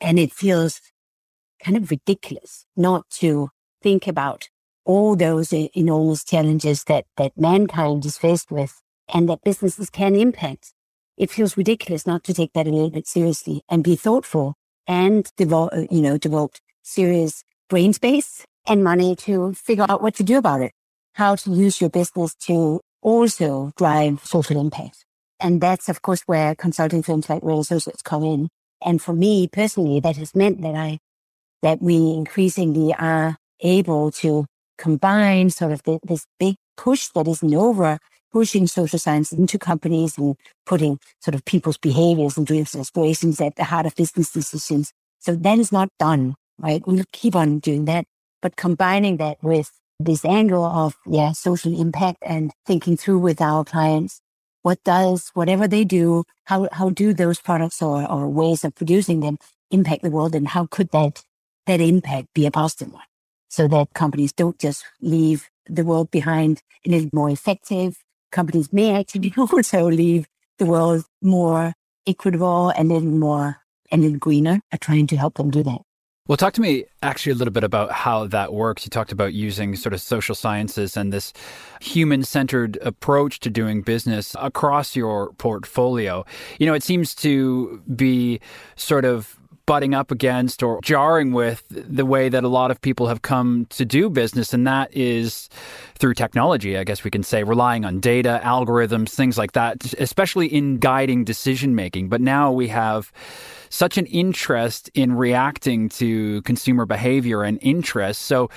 [0.00, 0.80] And it feels
[1.62, 3.50] kind of ridiculous not to
[3.82, 4.48] think about
[4.84, 10.72] all those enormous challenges that, that mankind is faced with and that businesses can impact.
[11.16, 14.54] It feels ridiculous not to take that a little bit seriously and be thoughtful
[14.86, 20.14] and devote, uh, you know, devote serious brain space and money to figure out what
[20.16, 20.72] to do about it,
[21.14, 25.04] how to use your business to also drive social impact.
[25.40, 28.48] And that's, of course, where consulting firms like Red Associates come in.
[28.84, 30.98] And for me personally, that has meant that I,
[31.62, 34.46] that we increasingly are able to
[34.78, 37.98] combine sort of the, this big push that isn't over
[38.32, 43.40] pushing social science into companies and putting sort of people's behaviors and dreams and aspirations
[43.40, 44.92] at the heart of business decisions.
[45.20, 46.82] So that is not done, right?
[46.86, 48.04] We'll keep on doing that,
[48.40, 53.64] but combining that with this angle of, yeah, social impact and thinking through with our
[53.64, 54.20] clients,
[54.62, 59.20] what does whatever they do, how, how do those products or, or ways of producing
[59.20, 59.38] them
[59.70, 61.22] impact the world and how could that,
[61.66, 63.02] that impact be a positive one?
[63.48, 67.96] So that companies don't just leave the world behind a little more effective,
[68.32, 70.26] companies may actually also leave
[70.58, 71.74] the world more
[72.06, 73.58] equitable and then more
[73.90, 75.82] and then greener are trying to help them do that.
[76.28, 78.84] Well, talk to me actually a little bit about how that works.
[78.84, 81.32] You talked about using sort of social sciences and this
[81.80, 86.24] human centered approach to doing business across your portfolio.
[86.60, 88.40] You know, it seems to be
[88.76, 89.36] sort of
[89.72, 93.64] butting up against or jarring with the way that a lot of people have come
[93.70, 95.48] to do business, and that is
[95.94, 100.46] through technology, I guess we can say, relying on data, algorithms, things like that, especially
[100.46, 102.10] in guiding decision making.
[102.10, 103.10] But now we have
[103.70, 108.20] such an interest in reacting to consumer behavior and interest.
[108.20, 108.50] So,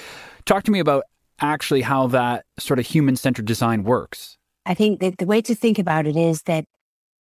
[0.43, 1.06] talk to me about
[1.39, 4.38] actually how that sort of human centered design works.
[4.65, 6.65] I think that the way to think about it is that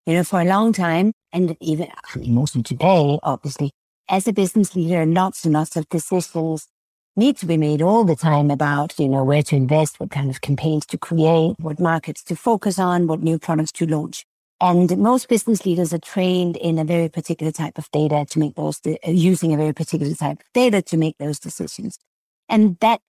[0.07, 3.70] you know, for a long time, and even I mean, mostly today, obviously,
[4.12, 6.68] as a business leader, lots and lots of decisions
[7.16, 10.29] need to be made all the time about, you know, where to invest, what kind
[10.29, 14.27] of campaigns to create, what markets to focus on, what new products to launch.
[14.61, 18.55] And most business leaders are trained in a very particular type of data to make
[18.55, 21.98] those, de- using a very particular type of data to make those decisions.
[22.51, 23.01] And that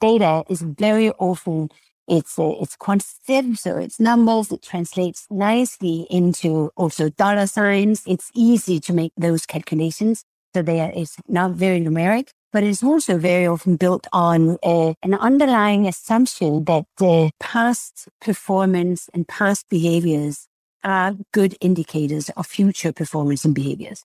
[0.00, 1.70] data is very often
[2.08, 4.50] it's uh, it's quantitative, so it's numbers.
[4.50, 8.02] It translates nicely into also dollar signs.
[8.06, 10.24] It's easy to make those calculations.
[10.54, 15.14] So there is not very numeric, but it's also very often built on uh, an
[15.14, 20.48] underlying assumption that the past performance and past behaviors
[20.82, 24.04] are good indicators of future performance and behaviors.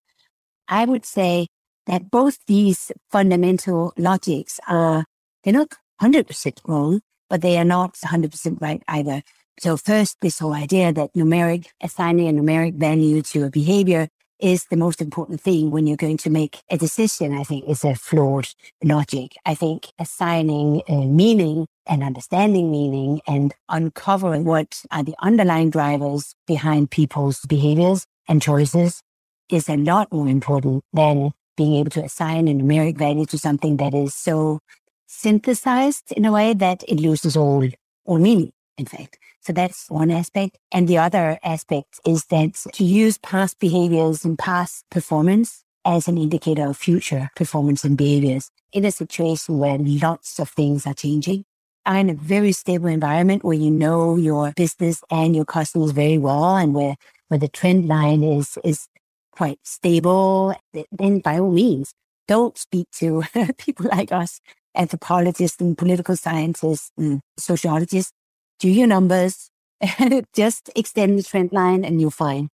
[0.67, 1.47] I would say
[1.87, 5.05] that both these fundamental logics are,
[5.43, 9.21] they're not 100% wrong, but they are not 100% right either.
[9.59, 14.65] So first, this whole idea that numeric, assigning a numeric value to a behavior is
[14.65, 17.95] the most important thing when you're going to make a decision, I think is a
[17.95, 18.49] flawed
[18.83, 19.35] logic.
[19.45, 26.35] I think assigning a meaning and understanding meaning and uncovering what are the underlying drivers
[26.47, 29.01] behind people's behaviors and choices
[29.49, 33.77] is a lot more important than being able to assign a numeric value to something
[33.77, 34.59] that is so
[35.07, 37.67] synthesized in a way that it loses all,
[38.05, 39.17] all meaning, in fact.
[39.41, 40.57] So that's one aspect.
[40.71, 46.17] And the other aspect is that to use past behaviors and past performance as an
[46.17, 51.45] indicator of future performance and behaviors in a situation where lots of things are changing.
[51.85, 56.17] Are in a very stable environment where you know your business and your customers very
[56.17, 56.95] well and where,
[57.27, 58.87] where the trend line is, is
[59.33, 60.55] quite stable,
[60.93, 61.93] then by all means,
[62.25, 63.23] don't speak to
[63.57, 64.39] people like us
[64.75, 68.13] anthropologists and political scientists and sociologists,
[68.63, 69.49] do your numbers,
[70.33, 72.47] just extend the trend line and you're fine.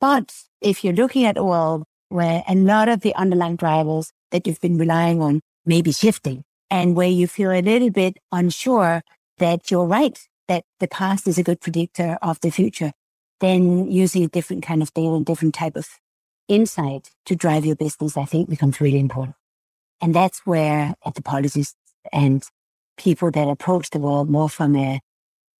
[0.00, 4.46] But if you're looking at a world where a lot of the underlying drivers that
[4.46, 9.02] you've been relying on may be shifting, and where you feel a little bit unsure
[9.36, 10.18] that you're right,
[10.48, 12.92] that the past is a good predictor of the future,
[13.40, 15.88] then using a different kind of data and different type of
[16.48, 19.36] insight to drive your business, I think becomes really important.
[20.00, 21.76] And that's where anthropologists
[22.12, 22.42] and
[22.96, 25.00] people that approach the world more from a,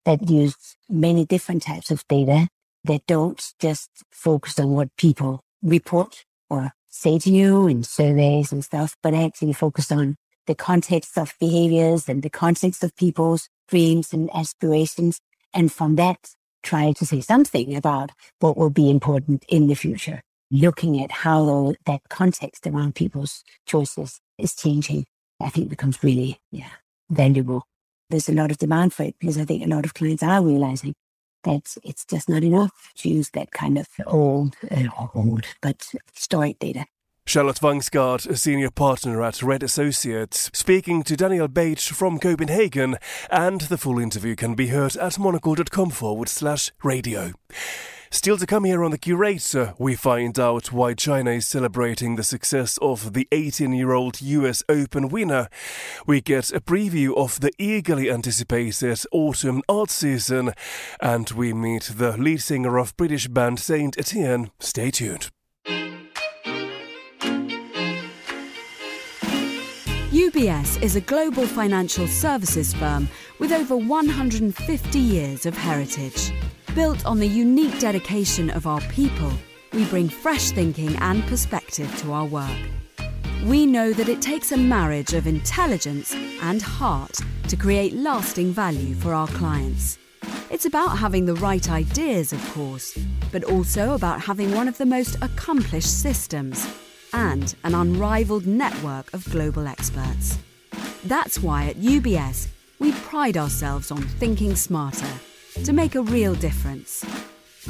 [0.04, 2.48] that use many different types of data
[2.84, 8.64] that don't just focus on what people report or say to you in surveys and
[8.64, 14.12] stuff, but actually focus on the context of behaviors and the context of people's dreams
[14.12, 15.20] and aspirations.
[15.54, 16.30] And from that,
[16.62, 18.10] try to say something about
[18.40, 24.20] what will be important in the future, looking at how that context around people's choices
[24.38, 25.06] is changing,
[25.40, 26.70] I think becomes really, yeah,
[27.08, 27.64] valuable.
[28.10, 30.42] There's a lot of demand for it because I think a lot of clients are
[30.42, 30.94] realizing
[31.44, 36.58] that it's just not enough to use that kind of old, uh, old, but historic
[36.58, 36.86] data.
[37.26, 42.96] Charlotte Vangsgaard, a senior partner at Red Associates, speaking to Daniel Bach from Copenhagen,
[43.30, 47.32] and the full interview can be heard at monocle.com forward slash radio.
[48.12, 52.16] Still to come here on The Curator, uh, we find out why China is celebrating
[52.16, 55.48] the success of the 18 year old US Open winner.
[56.08, 60.54] We get a preview of the eagerly anticipated autumn art season,
[61.00, 64.50] and we meet the lead singer of British band Saint Etienne.
[64.58, 65.30] Stay tuned.
[70.10, 76.32] UBS is a global financial services firm with over 150 years of heritage.
[76.74, 79.32] Built on the unique dedication of our people,
[79.72, 82.56] we bring fresh thinking and perspective to our work.
[83.44, 88.94] We know that it takes a marriage of intelligence and heart to create lasting value
[88.94, 89.98] for our clients.
[90.48, 92.96] It's about having the right ideas, of course,
[93.32, 96.68] but also about having one of the most accomplished systems
[97.12, 100.38] and an unrivaled network of global experts.
[101.04, 102.46] That's why at UBS,
[102.78, 105.10] we pride ourselves on thinking smarter
[105.64, 107.04] to make a real difference.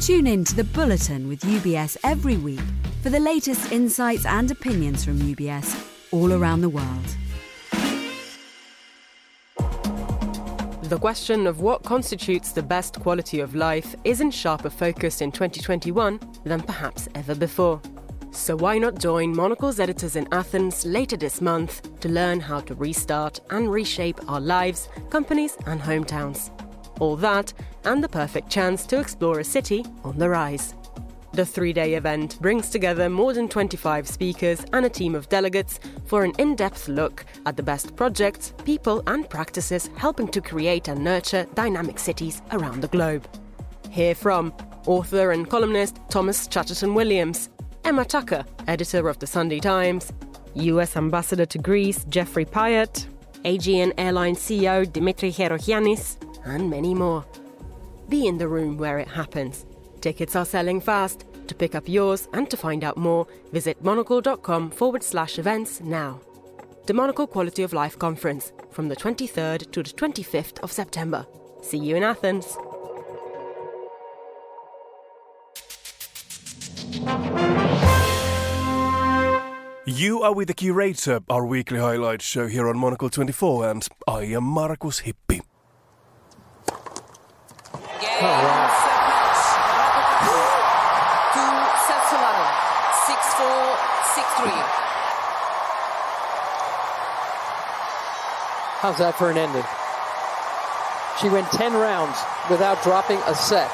[0.01, 2.61] Tune in to the Bulletin with UBS every week
[3.03, 7.17] for the latest insights and opinions from UBS all around the world.
[10.83, 15.31] The question of what constitutes the best quality of life is in sharper focus in
[15.31, 17.81] 2021 than perhaps ever before.
[18.33, 22.75] So why not join Monocle's editors in Athens later this month to learn how to
[22.75, 26.51] restart and reshape our lives, companies, and hometowns?
[27.01, 27.53] All that,
[27.85, 30.75] and the perfect chance to explore a city on the rise.
[31.33, 35.79] The three day event brings together more than 25 speakers and a team of delegates
[36.05, 40.89] for an in depth look at the best projects, people, and practices helping to create
[40.89, 43.29] and nurture dynamic cities around the globe.
[43.91, 44.53] Hear from
[44.87, 47.49] author and columnist Thomas Chatterton Williams,
[47.85, 50.13] Emma Tucker, editor of the Sunday Times,
[50.55, 53.07] US Ambassador to Greece Geoffrey Pyatt,
[53.45, 57.25] Aegean Airline CEO Dimitri Gerogiannis, and many more.
[58.09, 59.67] Be in the room where it happens.
[60.01, 61.25] Tickets are selling fast.
[61.47, 66.21] To pick up yours and to find out more, visit monocle.com forward slash events now.
[66.87, 71.27] The Monocle Quality of Life Conference from the 23rd to the 25th of September.
[71.63, 72.57] See you in Athens.
[79.87, 84.23] You are with the curator, our weekly highlight show here on Monocle 24, and I
[84.23, 84.45] am
[88.23, 89.11] Oh, Markus Hippi.
[98.81, 99.65] How's that for an ending?
[101.21, 103.71] She went 10 rounds without dropping a set.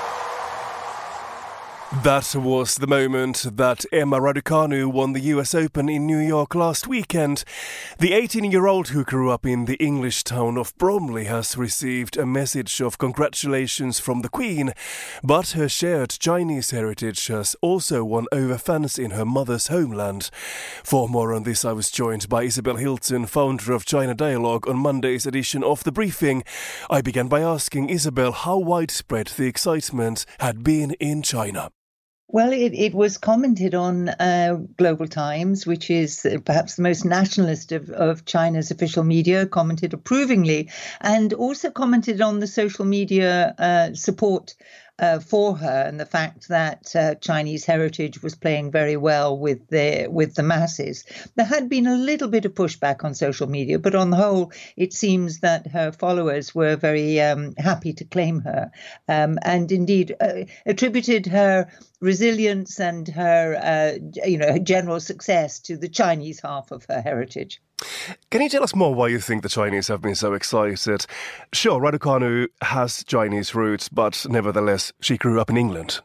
[1.93, 6.89] That was the moment that Emma Raducanu won the US Open in New York last
[6.89, 7.45] weekend.
[7.99, 12.17] The 18 year old who grew up in the English town of Bromley has received
[12.17, 14.73] a message of congratulations from the Queen,
[15.23, 20.31] but her shared Chinese heritage has also won over fans in her mother's homeland.
[20.83, 24.77] For more on this, I was joined by Isabel Hilton, founder of China Dialogue, on
[24.77, 26.43] Monday's edition of The Briefing.
[26.91, 31.71] I began by asking Isabel how widespread the excitement had been in China.
[32.29, 37.71] Well, it, it was commented on uh, Global Times, which is perhaps the most nationalist
[37.71, 40.69] of, of China's official media, commented approvingly,
[41.01, 44.57] and also commented on the social media uh, support
[44.99, 49.69] uh, for her and the fact that uh, Chinese heritage was playing very well with
[49.69, 51.05] the with the masses.
[51.35, 54.53] There had been a little bit of pushback on social media, but on the whole,
[54.77, 58.71] it seems that her followers were very um, happy to claim her,
[59.09, 61.69] um, and indeed uh, attributed her
[62.01, 67.03] resilience and her uh, you know her general success to the Chinese half of her
[67.03, 67.61] heritage.
[68.31, 71.07] Can you tell us more why you think the Chinese have been so excited?
[71.53, 76.01] Sure, Raducanu has Chinese roots, but nevertheless, she grew up in England.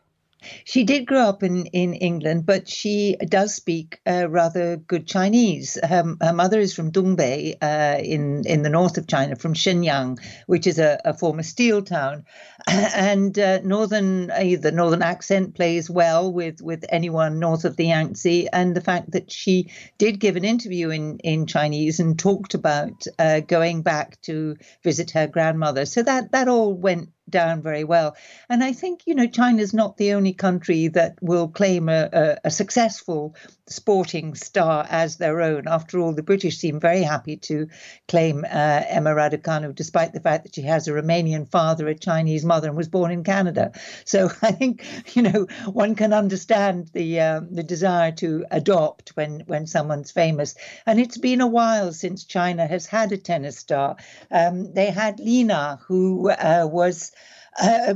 [0.64, 5.78] She did grow up in, in England, but she does speak uh, rather good Chinese.
[5.84, 10.20] Her, her, mother is from Dongbei uh, in, in the north of China, from Shenyang,
[10.48, 12.26] which is a, a former steel town.
[12.68, 17.86] And uh, northern, uh, the northern accent plays well with, with anyone north of the
[17.86, 18.48] Yangtze.
[18.52, 23.06] And the fact that she did give an interview in, in Chinese and talked about
[23.18, 25.86] uh, going back to visit her grandmother.
[25.86, 28.16] So that, that all went down very well.
[28.50, 32.38] And I think, you know, China's not the only country that will claim a, a,
[32.46, 33.36] a, successful
[33.68, 35.68] sporting star as their own.
[35.68, 37.68] After all, the British seem very happy to
[38.08, 42.46] claim uh, Emma Raducanu, despite the fact that she has a Romanian father, a Chinese
[42.46, 43.72] mother, and was born in Canada.
[44.06, 49.44] So I think, you know, one can understand the uh, the desire to adopt when,
[49.48, 50.56] when someone's famous.
[50.86, 53.96] And it's been a while since China has had a tennis star.
[54.30, 57.12] Um, they had Li Na, who uh, was
[57.60, 57.96] uh,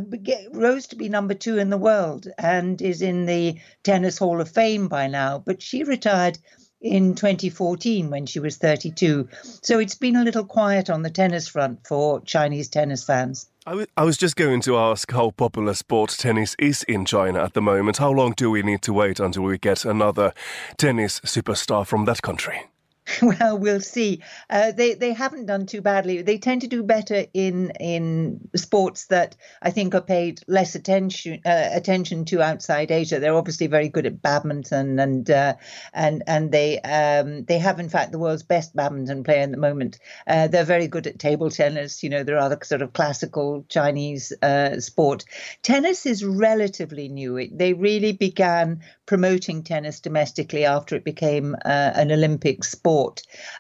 [0.51, 4.49] rose to be number two in the world and is in the Tennis Hall of
[4.49, 5.41] Fame by now.
[5.45, 6.38] But she retired
[6.82, 9.28] in 2014 when she was 32.
[9.62, 13.49] So it's been a little quiet on the tennis front for Chinese tennis fans.
[13.66, 17.62] I was just going to ask how popular sport tennis is in China at the
[17.62, 17.97] moment.
[17.97, 20.34] How long do we need to wait until we get another
[20.78, 22.66] tennis superstar from that country?
[23.22, 24.22] Well, we'll see.
[24.49, 26.22] Uh, they they haven't done too badly.
[26.22, 31.41] They tend to do better in in sports that I think are paid less attention
[31.45, 33.20] uh, attention to outside Asia.
[33.20, 35.56] They're obviously very good at badminton, and uh,
[35.93, 39.58] and and they um, they have in fact the world's best badminton player at the
[39.58, 39.99] moment.
[40.28, 42.03] Uh, they're very good at table tennis.
[42.03, 45.26] You know, the sort of classical Chinese uh, sport.
[45.62, 47.38] Tennis is relatively new.
[47.38, 52.94] It, they really began promoting tennis domestically after it became uh, an Olympic sport.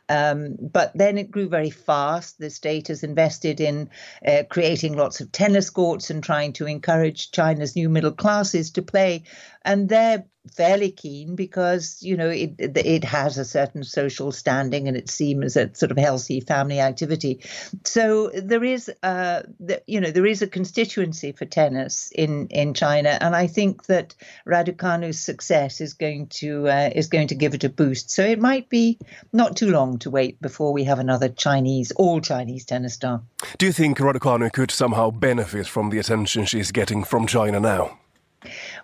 [0.09, 2.39] Um, but then it grew very fast.
[2.39, 3.89] The state has invested in
[4.27, 8.81] uh, creating lots of tennis courts and trying to encourage China's new middle classes to
[8.81, 9.23] play.
[9.65, 14.95] And they're fairly keen because you know it it has a certain social standing and
[14.95, 17.41] it seems a sort of healthy family activity.
[17.83, 19.43] So there is uh
[19.87, 24.15] you know there is a constituency for tennis in in China, and I think that
[24.47, 28.11] Raducanu's success is going to uh, is going to give it a boost.
[28.11, 28.99] So it might be
[29.33, 33.21] not too long to wait before we have another Chinese all Chinese tennis star.
[33.57, 37.97] Do you think Raducanu could somehow benefit from the attention she's getting from China now?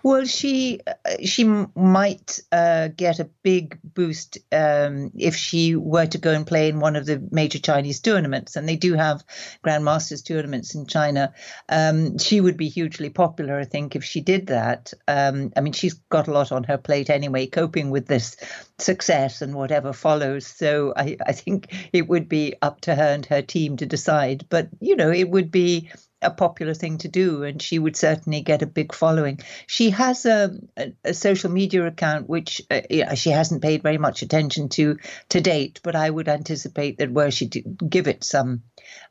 [0.02, 6.18] Well, she uh, she might uh, get a big boost um, if she were to
[6.18, 9.24] go and play in one of the major Chinese tournaments, and they do have
[9.64, 11.32] grandmasters tournaments in China.
[11.68, 14.92] Um, she would be hugely popular, I think, if she did that.
[15.08, 18.36] Um, I mean, she's got a lot on her plate anyway, coping with this
[18.78, 20.46] success and whatever follows.
[20.46, 24.46] So I, I think it would be up to her and her team to decide.
[24.48, 25.90] But you know, it would be
[26.22, 29.40] a popular thing to do, and she would certainly get a big following.
[29.66, 33.98] She has a, a, a social media account which uh, yeah, she hasn't paid very
[33.98, 34.98] much attention to
[35.30, 38.62] to date, but I would anticipate that were she to give it some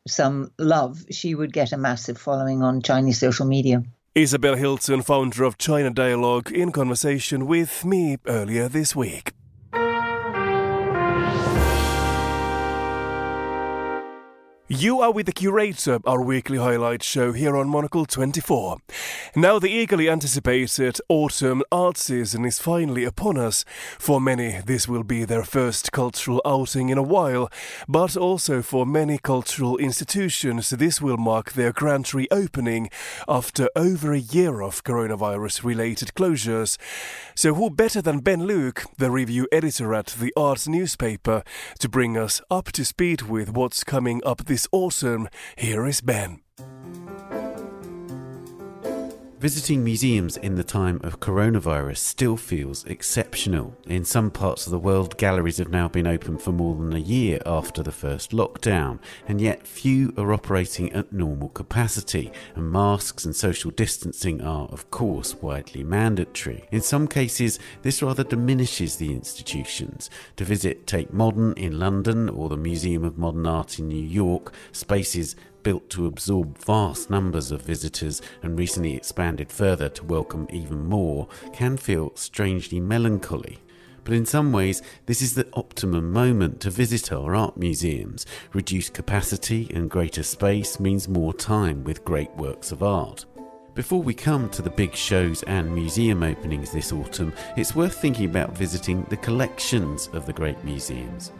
[0.07, 3.83] some love, she would get a massive following on Chinese social media.
[4.13, 9.31] Isabel Hilton, founder of China Dialogue, in conversation with me earlier this week.
[14.73, 18.77] You are with the curator, our weekly highlight show here on Monocle 24.
[19.35, 23.65] Now, the eagerly anticipated autumn art season is finally upon us.
[23.99, 27.51] For many, this will be their first cultural outing in a while,
[27.89, 32.89] but also for many cultural institutions, this will mark their grand reopening
[33.27, 36.77] after over a year of coronavirus related closures.
[37.35, 41.43] So, who better than Ben Luke, the review editor at the Arts newspaper,
[41.79, 45.27] to bring us up to speed with what's coming up this autumn?
[45.57, 46.41] Here is Ben.
[49.41, 53.75] Visiting museums in the time of coronavirus still feels exceptional.
[53.87, 56.99] In some parts of the world, galleries have now been open for more than a
[56.99, 63.25] year after the first lockdown, and yet few are operating at normal capacity, and masks
[63.25, 66.67] and social distancing are, of course, widely mandatory.
[66.69, 70.11] In some cases, this rather diminishes the institutions.
[70.35, 74.53] To visit Tate Modern in London or the Museum of Modern Art in New York,
[74.71, 80.85] spaces built to absorb vast numbers of visitors and recently expanded further to welcome even
[80.85, 83.59] more, can feel strangely melancholy.
[84.03, 88.25] But in some ways, this is the optimum moment to visit our art museums.
[88.53, 93.25] Reduced capacity and greater space means more time with great works of art.
[93.73, 98.25] Before we come to the big shows and museum openings this autumn, it's worth thinking
[98.25, 101.31] about visiting the collections of the great museums.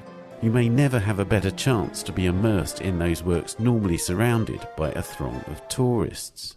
[0.42, 4.68] You may never have a better chance to be immersed in those works normally surrounded
[4.76, 6.56] by a throng of tourists.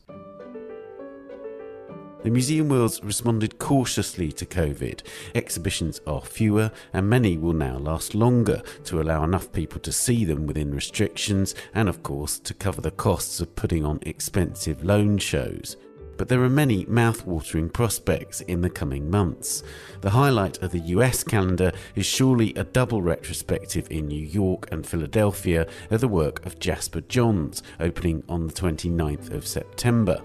[2.22, 5.02] The museum world responded cautiously to COVID.
[5.34, 10.24] Exhibitions are fewer, and many will now last longer to allow enough people to see
[10.24, 15.18] them within restrictions and, of course, to cover the costs of putting on expensive loan
[15.18, 15.76] shows.
[16.16, 19.62] But there are many mouth-watering prospects in the coming months.
[20.00, 24.86] The highlight of the US calendar is surely a double retrospective in New York and
[24.86, 30.22] Philadelphia of the work of Jasper Johns, opening on the 29th of September.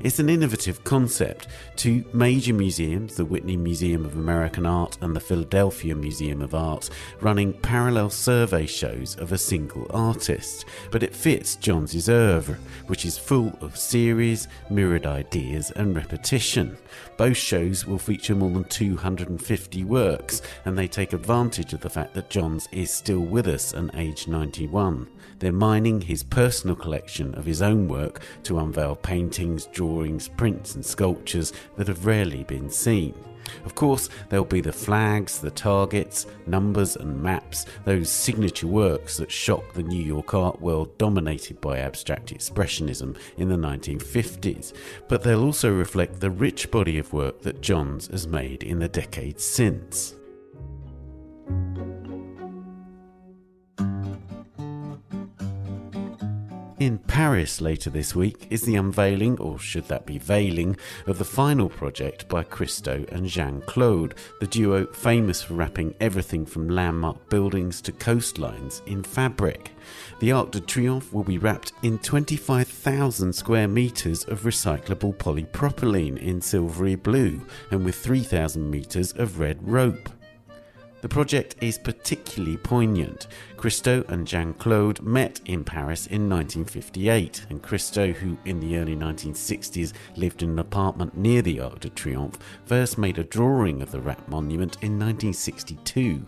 [0.00, 1.46] It's an innovative concept.
[1.76, 6.90] Two major museums, the Whitney Museum of American Art and the Philadelphia Museum of Art,
[7.20, 10.64] running parallel survey shows of a single artist.
[10.90, 16.76] But it fits Johns' oeuvre, which is full of series, mirrored ideas, and repetition.
[17.16, 22.14] Both shows will feature more than 250 works, and they take advantage of the fact
[22.14, 25.06] that Johns is still with us and aged 91.
[25.40, 30.84] They're mining his personal collection of his own work to unveil paintings, drawings, prints, and
[30.84, 33.14] sculptures that have rarely been seen.
[33.64, 39.30] Of course, there'll be the flags, the targets, numbers, and maps, those signature works that
[39.30, 44.74] shocked the New York art world dominated by abstract expressionism in the 1950s.
[45.08, 48.88] But they'll also reflect the rich body of work that Johns has made in the
[48.88, 50.14] decades since.
[56.80, 61.26] In Paris later this week is the unveiling, or should that be veiling, of the
[61.26, 67.82] final project by Christo and Jeanne-Claude, the duo famous for wrapping everything from landmark buildings
[67.82, 69.72] to coastlines in fabric.
[70.20, 76.40] The Arc de Triomphe will be wrapped in 25,000 square metres of recyclable polypropylene in
[76.40, 80.08] silvery blue and with 3,000 metres of red rope.
[81.00, 83.26] The project is particularly poignant.
[83.56, 89.94] Christo and Jeanne-Claude met in Paris in 1958, and Christo, who in the early 1960s
[90.16, 94.00] lived in an apartment near the Arc de Triomphe, first made a drawing of the
[94.00, 96.26] rat Monument in 1962.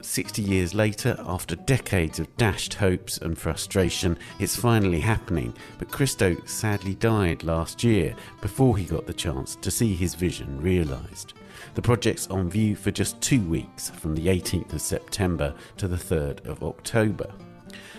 [0.00, 5.52] 60 years later, after decades of dashed hopes and frustration, it's finally happening.
[5.78, 10.60] But Christo sadly died last year before he got the chance to see his vision
[10.62, 11.34] realised.
[11.78, 15.94] The project's on view for just two weeks, from the 18th of September to the
[15.94, 17.30] 3rd of October.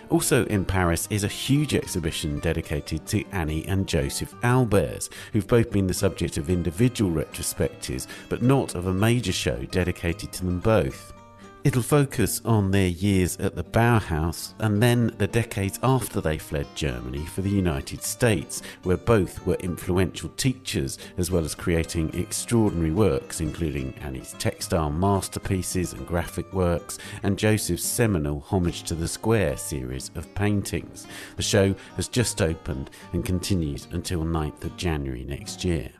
[0.09, 5.71] Also in Paris is a huge exhibition dedicated to Anni and Joseph Albers, who've both
[5.71, 10.59] been the subject of individual retrospectives, but not of a major show dedicated to them
[10.59, 11.13] both.
[11.61, 16.65] It'll focus on their years at the Bauhaus and then the decades after they fled
[16.73, 22.91] Germany for the United States, where both were influential teachers as well as creating extraordinary
[22.91, 29.57] works, including Anni's textile masterpieces and graphic works, and Joseph's seminal Homage to the Square
[29.57, 31.07] series of paintings.
[31.35, 35.91] The show has just opened and continues until 9th of January next year.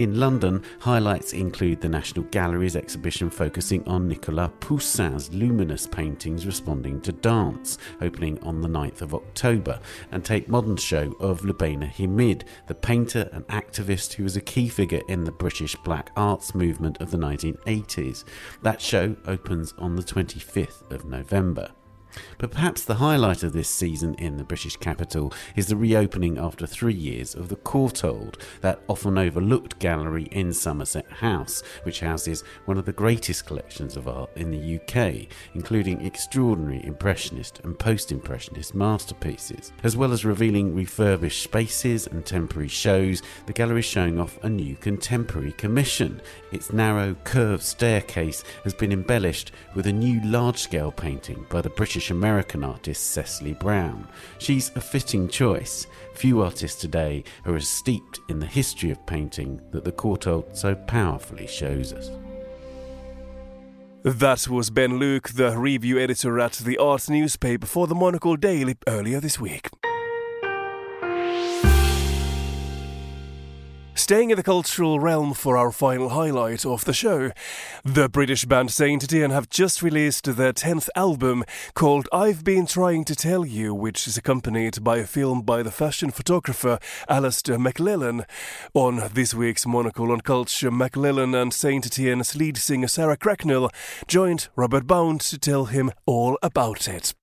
[0.00, 7.02] In London, highlights include the National Gallery's exhibition focusing on Nicolas Poussin's luminous paintings responding
[7.02, 9.78] to dance, opening on the 9th of October,
[10.10, 14.70] and Tate Modern's show of Lubaina Himid, the painter and activist who was a key
[14.70, 18.24] figure in the British black arts movement of the 1980s.
[18.62, 21.72] That show opens on the 25th of November.
[22.38, 26.66] But perhaps the highlight of this season in the British capital is the reopening after
[26.66, 32.78] three years of the Courtauld, that often overlooked gallery in Somerset House, which houses one
[32.78, 38.74] of the greatest collections of art in the UK, including extraordinary Impressionist and Post Impressionist
[38.74, 39.72] masterpieces.
[39.82, 44.48] As well as revealing refurbished spaces and temporary shows, the gallery is showing off a
[44.48, 46.20] new contemporary commission.
[46.52, 51.70] Its narrow, curved staircase has been embellished with a new large scale painting by the
[51.70, 54.08] British British American artist Cecily Brown.
[54.38, 55.86] She's a fitting choice.
[56.14, 60.74] Few artists today are as steeped in the history of painting that the Courtauld so
[60.74, 62.10] powerfully shows us.
[64.02, 68.76] That was Ben Luke, the review editor at the Arts newspaper for the Monocle Daily
[68.88, 69.68] earlier this week.
[73.94, 77.30] Staying in the cultural realm for our final highlight of the show,
[77.84, 83.04] the British band Saint Etienne have just released their 10th album called I've Been Trying
[83.04, 86.78] to Tell You, which is accompanied by a film by the fashion photographer
[87.08, 88.24] Alasdair McLellan.
[88.74, 93.70] On this week's Monocle on Culture, McLellan and Saint Etienne's lead singer Sarah Cracknell
[94.08, 97.14] joined Robert Bound to tell him all about it.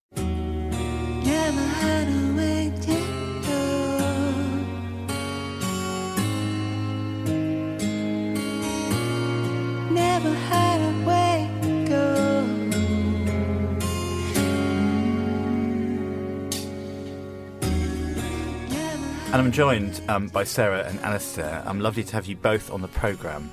[19.28, 21.62] And I'm joined um, by Sarah and Alasdair.
[21.68, 23.52] I'm lovely to have you both on the programme.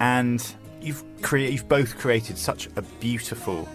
[0.00, 0.42] And
[0.80, 3.68] you've, crea- you've both created such a beautiful,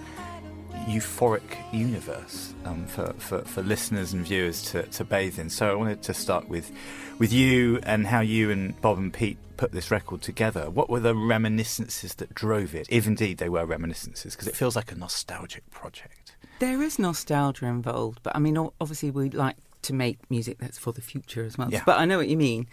[0.87, 5.51] euphoric universe um, for, for, for listeners and viewers to, to bathe in.
[5.51, 6.71] So I wanted to start with,
[7.19, 10.71] with you and how you and Bob and Pete put this record together.
[10.71, 14.33] What were the reminiscences that drove it, if indeed they were reminiscences?
[14.33, 16.35] Because it feels like a nostalgic project.
[16.57, 20.91] There is nostalgia involved, but I mean, obviously, we like to make music that's for
[20.93, 21.69] the future as well.
[21.71, 21.83] Yeah.
[21.85, 22.67] But I know what you mean.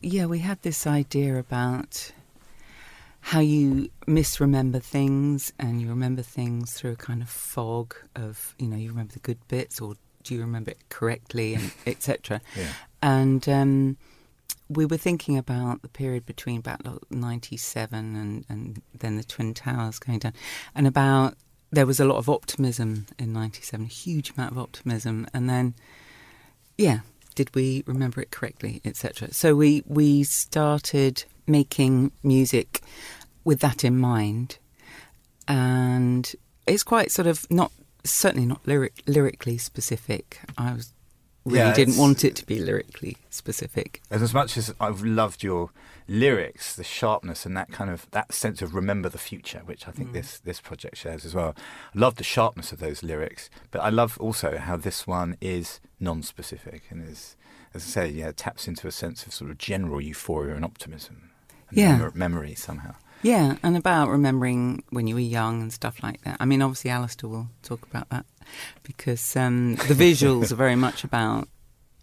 [0.00, 2.12] Yeah, we had this idea about
[3.20, 8.68] how you misremember things and you remember things through a kind of fog of, you
[8.68, 12.40] know, you remember the good bits or do you remember it correctly and etc.
[12.56, 12.72] Yeah.
[13.02, 13.96] And um,
[14.68, 19.98] we were thinking about the period between about 97 and, and then the Twin Towers
[19.98, 20.34] going down
[20.74, 21.34] and about
[21.70, 25.26] there was a lot of optimism in 97, a huge amount of optimism.
[25.34, 25.74] And then,
[26.78, 27.00] yeah,
[27.34, 29.34] did we remember it correctly, etc.
[29.34, 32.80] So we, we started making music
[33.44, 34.58] with that in mind.
[35.46, 36.30] And
[36.66, 37.72] it's quite sort of not,
[38.04, 40.40] certainly not lyric, lyrically specific.
[40.56, 40.92] I was
[41.48, 44.00] really Yeah, didn't want it to be lyrically specific.
[44.10, 45.70] And as much as I've loved your
[46.06, 49.90] lyrics, the sharpness and that kind of that sense of remember the future, which I
[49.90, 50.12] think Mm.
[50.14, 51.54] this this project shares as well.
[51.94, 55.80] I love the sharpness of those lyrics, but I love also how this one is
[56.00, 57.36] non-specific and is,
[57.74, 61.30] as I say, yeah, taps into a sense of sort of general euphoria and optimism,
[61.68, 61.92] and Yeah.
[61.98, 62.94] memor- memory somehow.
[63.22, 66.36] Yeah, and about remembering when you were young and stuff like that.
[66.40, 68.24] I mean, obviously, Alasdair will talk about that
[68.82, 71.48] because um, the visuals are very much about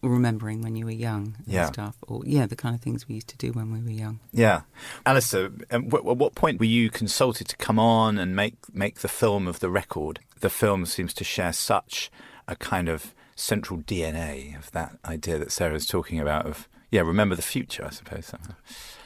[0.04, 1.66] remembering when you were young and Yeah.
[1.68, 1.96] stuff.
[2.08, 4.20] Or, yeah, the kind of things we used to do when we were young.
[4.32, 4.62] Yeah,
[5.06, 9.08] Alistair, um, at what point were you consulted to come on and make make the
[9.08, 10.20] film of the record?
[10.42, 12.12] The film seems to share such
[12.48, 16.46] a kind of central DNA of that idea that Sarah's talking about.
[16.46, 18.32] Of yeah, remember the future, I suppose.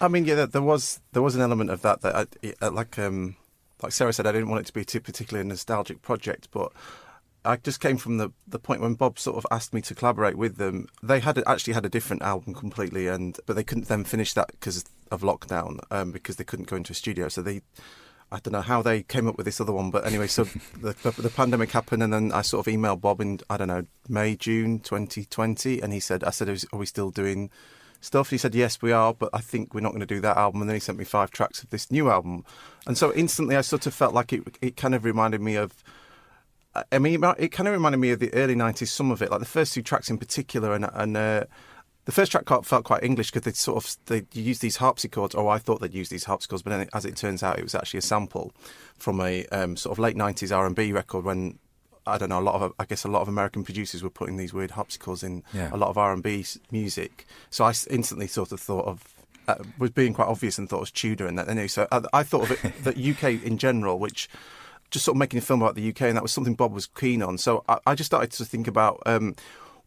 [0.02, 2.72] I mean, yeah, there- there was there was an element of that that I, uh,
[2.72, 3.36] like um,
[3.82, 6.72] like Sarah said, I didn't want it to be too particularly a nostalgic project, but
[7.46, 10.36] I just came from the the point when Bob sort of asked me to collaborate
[10.38, 10.88] with them.
[11.02, 14.52] They had actually had a different album completely, and but they couldn't then finish that
[14.52, 17.30] because of lockdown, um, because they couldn't go into a studio.
[17.30, 17.62] So they.
[18.32, 20.44] I don't know how they came up with this other one, but anyway, so
[20.82, 23.68] the, the, the pandemic happened, and then I sort of emailed Bob in I don't
[23.68, 27.50] know May June 2020, and he said, I said, are we still doing
[28.02, 28.30] stuff?
[28.30, 30.62] He said, Yes, we are, but I think we're not going to do that album.
[30.62, 32.46] And then he sent me five tracks of this new album.
[32.88, 35.84] And so instantly I sort of felt like it, it kind of reminded me of.
[36.92, 39.32] I mean, it, it kind of reminded me of the early 90s, some of it,
[39.32, 40.74] like the first two tracks in particular.
[40.74, 41.44] And, and uh,
[42.10, 45.48] the first track felt quite English because they sort of they used these harpsichords, or
[45.48, 48.00] I thought they'd use these harpsichords, but then as it turns out, it was actually
[48.00, 48.52] a sample
[48.98, 51.60] from a um, sort of late 90s R&B record when
[52.08, 52.40] I don't know.
[52.40, 55.22] A lot of, I guess, a lot of American producers were putting these weird harpsichords
[55.22, 55.70] in Yeah.
[55.72, 57.28] a lot of R and B music.
[57.52, 59.04] So I instantly sort of thought of
[59.48, 61.48] uh, was being quite obvious and thought it was Tudor and that.
[61.48, 64.28] Anyway, so I, I thought of it that UK in general, which
[64.90, 66.88] just sort of making a film about the UK, and that was something Bob was
[66.88, 67.38] keen on.
[67.38, 69.04] So I, I just started to think about.
[69.06, 69.36] Um,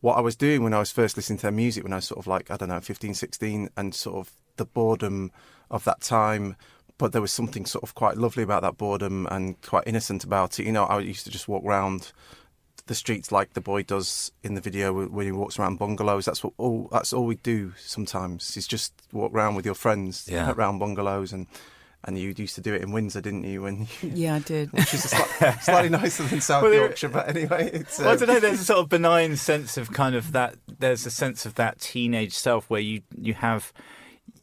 [0.02, 2.04] what I was doing when I was first listening to their music, when I was
[2.04, 5.32] sort of like, I don't know, 15, 16, and sort of the boredom
[5.70, 6.56] of that time.
[6.98, 10.60] But there was something sort of quite lovely about that boredom and quite innocent about
[10.60, 10.66] it.
[10.66, 12.12] You know, I used to just walk around
[12.86, 16.24] the streets like the boy does in the video when he walks around bungalows.
[16.26, 20.28] That's what all that's all we do sometimes is just walk around with your friends
[20.30, 20.50] Yeah.
[20.52, 21.46] around bungalows and
[22.04, 23.62] and you used to do it in Windsor, didn't you?
[23.62, 24.72] When you, Yeah, I did.
[24.72, 27.98] which is sli- slightly nicer than South Well, Yorkshire, but anyway, it's.
[27.98, 28.40] Well, I um, don't know.
[28.40, 30.56] There's a sort of benign sense of kind of that.
[30.78, 33.72] There's a sense of that teenage self where you you have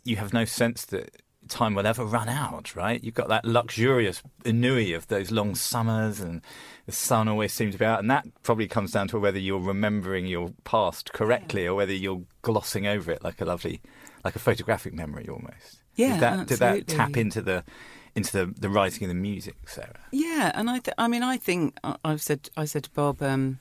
[0.03, 2.75] you have no sense that time will ever run out.
[2.75, 3.03] Right?
[3.03, 6.41] You've got that luxurious ennui of those long summers and
[6.85, 9.59] the sun always seems to be out, and that probably comes down to whether you're
[9.59, 13.79] remembering your past correctly or whether you're glossing over it like a lovely,
[14.23, 15.83] like a photographic memory almost.
[15.95, 17.63] Yeah, did that, did that tap into the
[18.15, 19.99] into the, the writing and the music, Sarah?
[20.11, 23.21] Yeah, and I, th- I mean, I think I- I've said, I said to Bob,
[23.21, 23.59] um,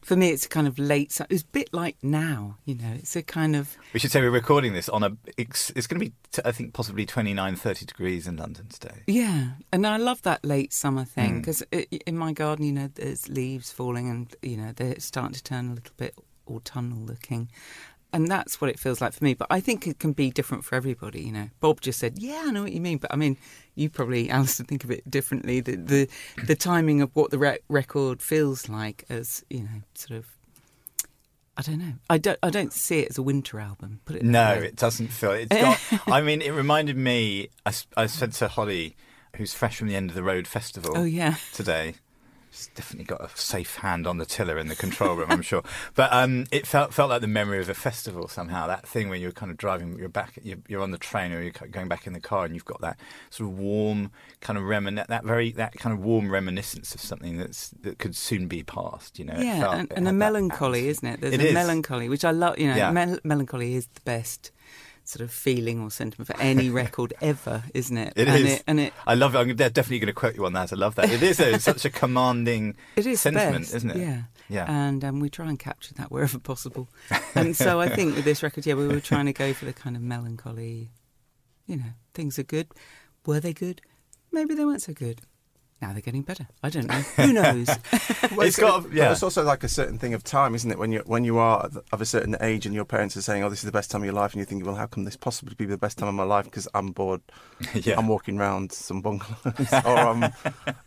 [0.00, 1.20] for me, it's a kind of late.
[1.30, 2.92] It's a bit like now, you know.
[2.94, 5.16] It's a kind of We should say we're recording this on a.
[5.36, 9.02] It's, it's going to be, t- I think, possibly 29, 30 degrees in London today.
[9.06, 11.40] yeah, and I love that late summer thing Mm.
[11.42, 15.42] because in my garden, you know, there's leaves falling, and you know they're starting to
[15.42, 16.14] turn a little bit
[16.48, 17.48] autumnal looking.
[18.14, 19.32] And that's what it feels like for me.
[19.32, 21.48] But I think it can be different for everybody, you know.
[21.60, 22.98] Bob just said, Yeah, I know what you mean.
[22.98, 23.38] But I mean,
[23.74, 25.60] you probably, Alison, think of it differently.
[25.60, 26.08] The the,
[26.46, 30.26] the timing of what the re- record feels like as, you know, sort of
[31.56, 31.92] I don't know.
[32.08, 34.00] I don't I don't see it as a winter album.
[34.04, 34.66] Put it No, way.
[34.68, 35.32] it doesn't feel.
[35.32, 35.78] It's got.
[36.06, 37.48] I mean, it reminded me.
[37.66, 38.96] I, I said to Holly,
[39.36, 40.92] who's fresh from the end of the road festival.
[40.96, 41.34] Oh, yeah.
[41.52, 41.94] Today,
[42.52, 45.62] She's definitely got a safe hand on the tiller in the control room, I'm sure.
[45.94, 48.66] But um, it felt felt like the memory of a festival somehow.
[48.66, 51.40] That thing when you're kind of driving, you're back, you're, you're on the train or
[51.40, 52.98] you're going back in the car, and you've got that
[53.30, 57.38] sort of warm kind of remin that very that kind of warm reminiscence of something
[57.38, 59.18] that's that could soon be past.
[59.18, 61.20] You know, It yeah, felt- and, and a melancholy, isn't it?
[61.22, 61.54] There's It a is.
[61.54, 62.58] melancholy, which I love.
[62.58, 62.90] You know, Yeah.
[62.90, 64.50] mel- melancholy is the best
[65.04, 68.12] sort of feeling or sentiment for any record ever, isn't it?
[68.16, 68.52] It and is.
[68.52, 69.38] It, and it, I love it.
[69.38, 70.72] I'm definitely going to quote you on that.
[70.72, 71.10] I love that.
[71.10, 73.96] It is a, such a commanding it is sentiment, best, isn't it?
[73.96, 74.22] Yeah.
[74.48, 74.66] Yeah.
[74.68, 76.88] And um, we try and capture that wherever possible.
[77.34, 79.72] And so I think with this record, yeah, we were trying to go for the
[79.72, 80.90] kind of melancholy.
[81.66, 82.68] You know, things are good.
[83.24, 83.80] Were they good?
[84.30, 85.22] Maybe they weren't so good.
[85.82, 86.46] Now they're getting better.
[86.62, 86.94] I don't know.
[87.16, 87.66] Who knows?
[88.30, 89.10] Well, It's got- but yeah.
[89.10, 90.78] It's also like a certain thing of time, isn't it?
[90.78, 93.48] When you when you are of a certain age and your parents are saying, "Oh,
[93.50, 95.16] this is the best time of your life," and you think, "Well, how can this
[95.16, 97.20] possibly be the best time of my life?" Because I'm bored.
[97.74, 97.96] Yeah.
[97.98, 100.24] I'm walking around some bungalows, or I'm,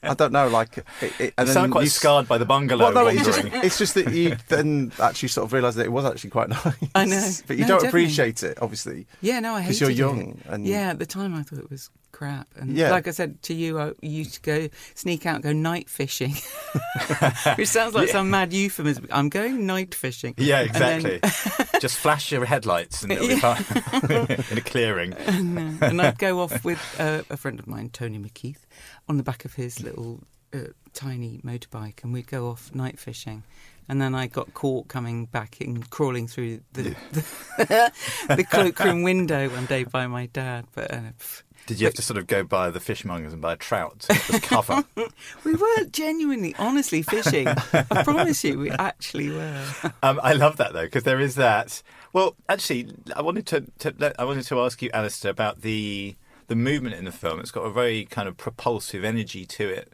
[0.04, 0.78] I don't know, like.
[0.78, 3.24] It, it, You and then sound quite you- scarred by the bungalow Well, no, it's
[3.26, 6.50] just, it's just that you then actually sort of realise that it was actually quite
[6.50, 6.66] nice.
[6.94, 7.30] I know.
[7.48, 7.88] but you No, don't definitely.
[7.88, 9.08] appreciate it, obviously.
[9.22, 10.40] Yeah, no, I hate because you're young.
[10.48, 12.48] And yeah, at the time I thought it was crap.
[12.56, 12.92] And Yeah.
[12.92, 16.32] like I said to you, I used to go sneak out, and go night fishing,
[17.58, 18.14] which sounds like Yeah.
[18.14, 19.08] some mad euphemism.
[19.12, 20.34] I'm going night fishing.
[20.38, 21.80] Yeah, And then- exactly.
[21.82, 23.64] Just flash your headlights and it'll be fine
[24.52, 25.14] in a clearing.
[25.14, 28.64] and, uh, and I'd go off with uh, a friend of mine, Tony McKeith,
[29.10, 30.22] on the back of his little
[30.54, 30.60] uh,
[30.94, 33.44] tiny motorbike, and we'd go off night fishing.
[33.88, 37.92] And then I got caught coming back in, crawling through the the,
[38.30, 40.66] the cloakroom window one day by my dad.
[40.74, 43.54] But uh, pff, Did you have to sort of go by the fishmongers and buy
[43.54, 44.84] a trout as cover?
[45.44, 47.48] we weren't genuinely, honestly fishing.
[47.48, 49.66] I promise you, we actually were.
[50.04, 51.82] um, I love that though because there is that.
[52.14, 56.16] Well, actually, I wanted to, to I wanted to ask you, Alasdair, about the
[56.48, 57.40] the movement in the film.
[57.40, 59.92] It's got a very kind of propulsive energy to it,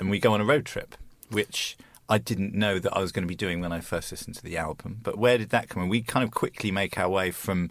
[0.00, 0.96] and we go on a road trip,
[1.30, 1.76] which
[2.08, 4.42] I didn't know that I was going to be doing when I first listened to
[4.42, 4.98] the album.
[5.02, 5.88] But where did that come in?
[5.88, 7.70] We kind of quickly make our way from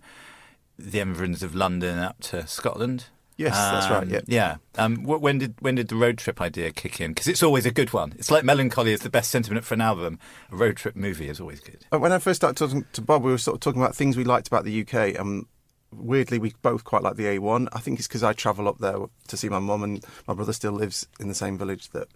[0.77, 3.05] the environs of London up to Scotland.
[3.43, 4.21] Yes, that's right, Um, yeah.
[4.27, 4.55] yeah.
[4.77, 7.11] Um, wh- when did when did the road trip idea kick in?
[7.11, 8.13] Because it's always a good one.
[8.17, 10.19] It's like Melancholy is the best sentiment for an album.
[10.51, 11.85] A road trip movie is always good.
[11.91, 14.15] Uh, When I first started talking to Bob, we were sort of talking about things
[14.17, 15.19] we liked about the UK.
[15.19, 15.45] And
[15.91, 17.67] weirdly, we both quite like the A1.
[17.73, 20.53] I think it's because I travel up there to see my mum, and my brother
[20.53, 22.07] still lives in the same village that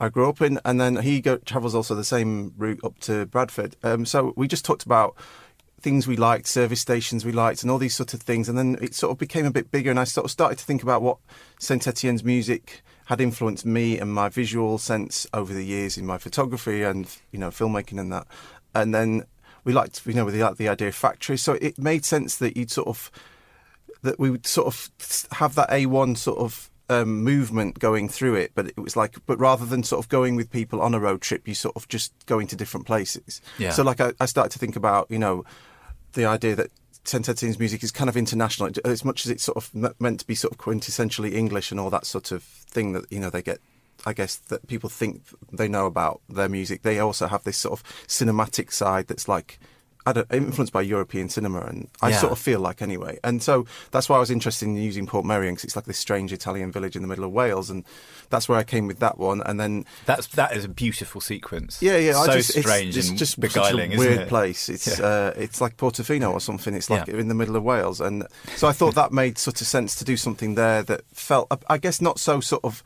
[0.00, 0.60] I grew up in.
[0.64, 3.76] And then he go, travels also the same route up to Bradford.
[3.82, 5.16] Um, so we just talked about
[5.80, 8.48] things we liked, service stations we liked, and all these sort of things.
[8.48, 10.64] And then it sort of became a bit bigger, and I sort of started to
[10.64, 11.18] think about what
[11.58, 16.18] Saint Etienne's music had influenced me and my visual sense over the years in my
[16.18, 18.26] photography and you know filmmaking and that.
[18.74, 19.24] And then
[19.64, 22.56] we liked, you know, we liked the idea of factories, so it made sense that
[22.56, 23.10] you'd sort of
[24.02, 24.90] that we would sort of
[25.32, 29.38] have that A1 sort of um, movement going through it, but it was like, but
[29.38, 32.12] rather than sort of going with people on a road trip, you sort of just
[32.26, 33.40] going to different places.
[33.58, 33.70] Yeah.
[33.70, 35.44] So like I, I started to think about, you know,
[36.14, 36.70] the idea that
[37.04, 40.26] Saint Etienne's music is kind of international, as much as it's sort of meant to
[40.26, 43.42] be sort of quintessentially English and all that sort of thing that you know they
[43.42, 43.60] get.
[44.06, 45.22] I guess that people think
[45.52, 46.82] they know about their music.
[46.82, 49.58] They also have this sort of cinematic side that's like.
[50.08, 52.18] I don't, influenced by European cinema, and I Yeah.
[52.20, 53.18] sort of feel like anyway.
[53.22, 56.32] And so that's why I was interested in using Portmeirion because it's like this strange
[56.32, 57.84] Italian village in the middle of Wales, and
[58.30, 59.42] that's where I came with that one.
[59.42, 61.80] And then That's that is a beautiful sequence.
[61.80, 62.12] yeah, yeah.
[62.12, 64.28] so I just, strange it's, and it's just beguiling, such a weird it?
[64.28, 64.68] place.
[64.68, 65.04] It's Yeah.
[65.06, 66.74] uh, it's like Portofino or something.
[66.74, 67.16] It's like Yeah.
[67.16, 70.04] in the middle of Wales, and so I thought that made sort of sense to
[70.04, 72.82] do something there that felt, I guess, not so sort of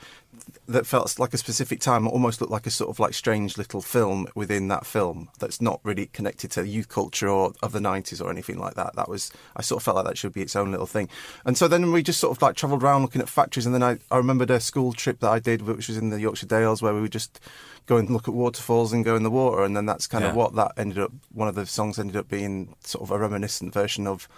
[0.69, 2.07] that felt like a specific time.
[2.07, 5.81] Almost looked like a sort of like strange little film within that film that's not
[5.83, 8.95] really connected to youth culture or of the nineties or anything like that.
[8.95, 11.09] That was I sort of felt like that should be its own little thing.
[11.45, 13.83] And so then we just sort of like travelled around looking at factories, and then
[13.83, 16.81] I I remembered a school trip that I did, which was in the Yorkshire Dales,
[16.81, 17.41] where we would just
[17.87, 20.31] go and look at waterfalls and go in the water, and then that's kind Yeah.
[20.31, 21.11] of what that ended up.
[21.33, 24.29] One of the songs ended up being sort of a reminiscent version of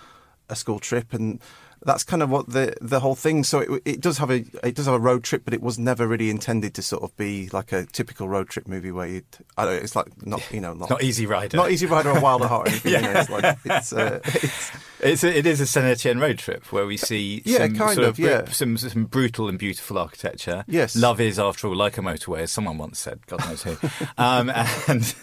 [0.49, 1.41] a school trip, and
[1.85, 3.45] that's kind of what the the whole thing.
[3.45, 5.79] So it, it does have a it does have a road trip, but it was
[5.79, 9.23] never really intended to sort of be like a typical road trip movie where you
[9.57, 11.57] I don't know, it's like not you know not, Not Easy Rider.
[11.57, 12.93] not Easy Rider or Wild at Heart or anything.
[12.93, 12.99] Yeah.
[13.01, 14.71] you know, it's like it's uh, it's
[15.01, 18.09] It's a, it is a Etienne road trip where we see Yeah, some kind sort
[18.09, 18.45] of, bru- yeah.
[18.49, 20.65] some some brutal and beautiful architecture.
[20.67, 20.97] Yes.
[20.97, 23.21] love is after all like a motorway, as someone once said.
[23.27, 23.77] God knows who.
[24.17, 24.49] um,
[24.89, 25.15] and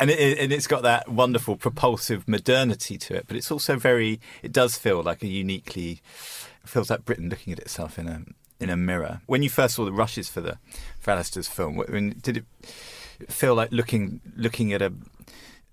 [0.00, 4.18] and it, and it's got that wonderful propulsive modernity to it, but it's also very.
[4.42, 5.91] It does feel like a uniquely.
[6.64, 8.22] Feels like Britain looking at itself in a
[8.62, 9.20] in a mirror.
[9.26, 10.58] When you first saw the rushes for the
[11.00, 12.44] for Alasdair's film, when, did it
[13.28, 14.92] feel like looking looking at a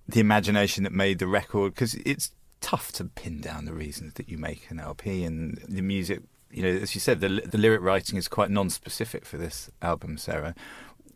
[0.08, 4.28] the imagination that made the record because it's tough to pin down the reasons that
[4.28, 6.22] you make an LP and the music.
[6.52, 10.18] You know, as you said, the the lyric writing is quite non-specific for this album,
[10.18, 10.56] Sarah.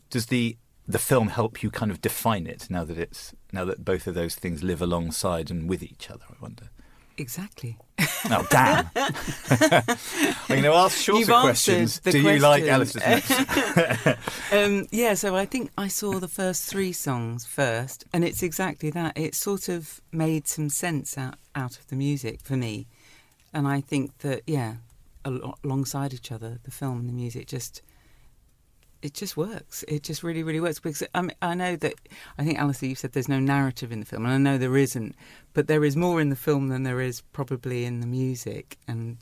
[0.09, 3.85] does the the film help you kind of define it now that it's now that
[3.85, 6.25] both of those things live alongside and with each other?
[6.29, 6.69] I wonder.
[7.17, 7.77] Exactly.
[8.25, 8.89] Oh damn!
[8.95, 9.83] I'm
[10.47, 11.99] going to ask shorter You've questions.
[11.99, 13.01] Do you like question.
[13.01, 14.51] Alice's mix?
[14.51, 18.89] um, yeah, so I think I saw the first three songs first, and it's exactly
[18.91, 19.17] that.
[19.17, 22.87] It sort of made some sense out, out of the music for me.
[23.53, 24.75] And I think that, yeah,
[25.23, 27.81] alongside each other, the film and the music just.
[29.03, 29.83] It just works.
[29.87, 30.79] It just really, really works.
[30.79, 31.93] Because I, mean, I know that
[32.37, 34.77] I think Alice, you said there's no narrative in the film, and I know there
[34.77, 35.13] isn't,
[35.53, 39.17] but there is more in the film than there is probably in the music, and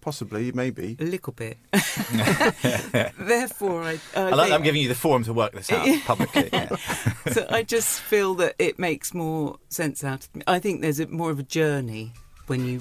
[0.00, 0.96] Possibly, maybe.
[0.98, 1.58] a little bit.
[3.18, 5.86] Therefore, I, I I like, think- I'm giving you the forum to work this out
[6.04, 6.48] publicly.
[6.52, 6.74] yeah.
[7.32, 10.42] so I just feel that it makes more sense out of me.
[10.46, 12.12] I think there's a, more of a journey
[12.46, 12.80] when you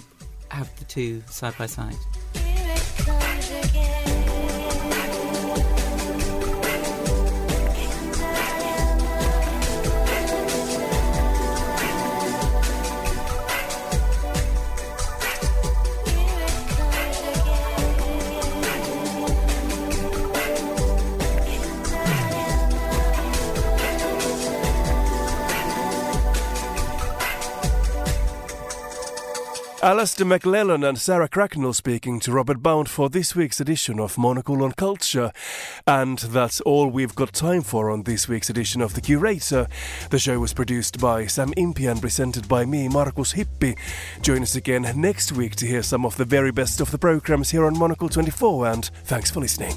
[0.50, 1.96] have the two side by side.
[29.88, 34.62] Alasdair McLellan and Sarah Cracknell speaking to Robert Bound for this week's edition of Monocle
[34.62, 35.32] on Culture.
[35.88, 39.66] And that's all we've got time for on this week's edition of The Curator.
[40.10, 43.78] The show was produced by Sam Impey and presented by me, Markus Hippi.
[44.22, 47.52] Join us again next week to hear some of the very best of the programs
[47.52, 49.74] here on Monocle 24, and thanks for listening.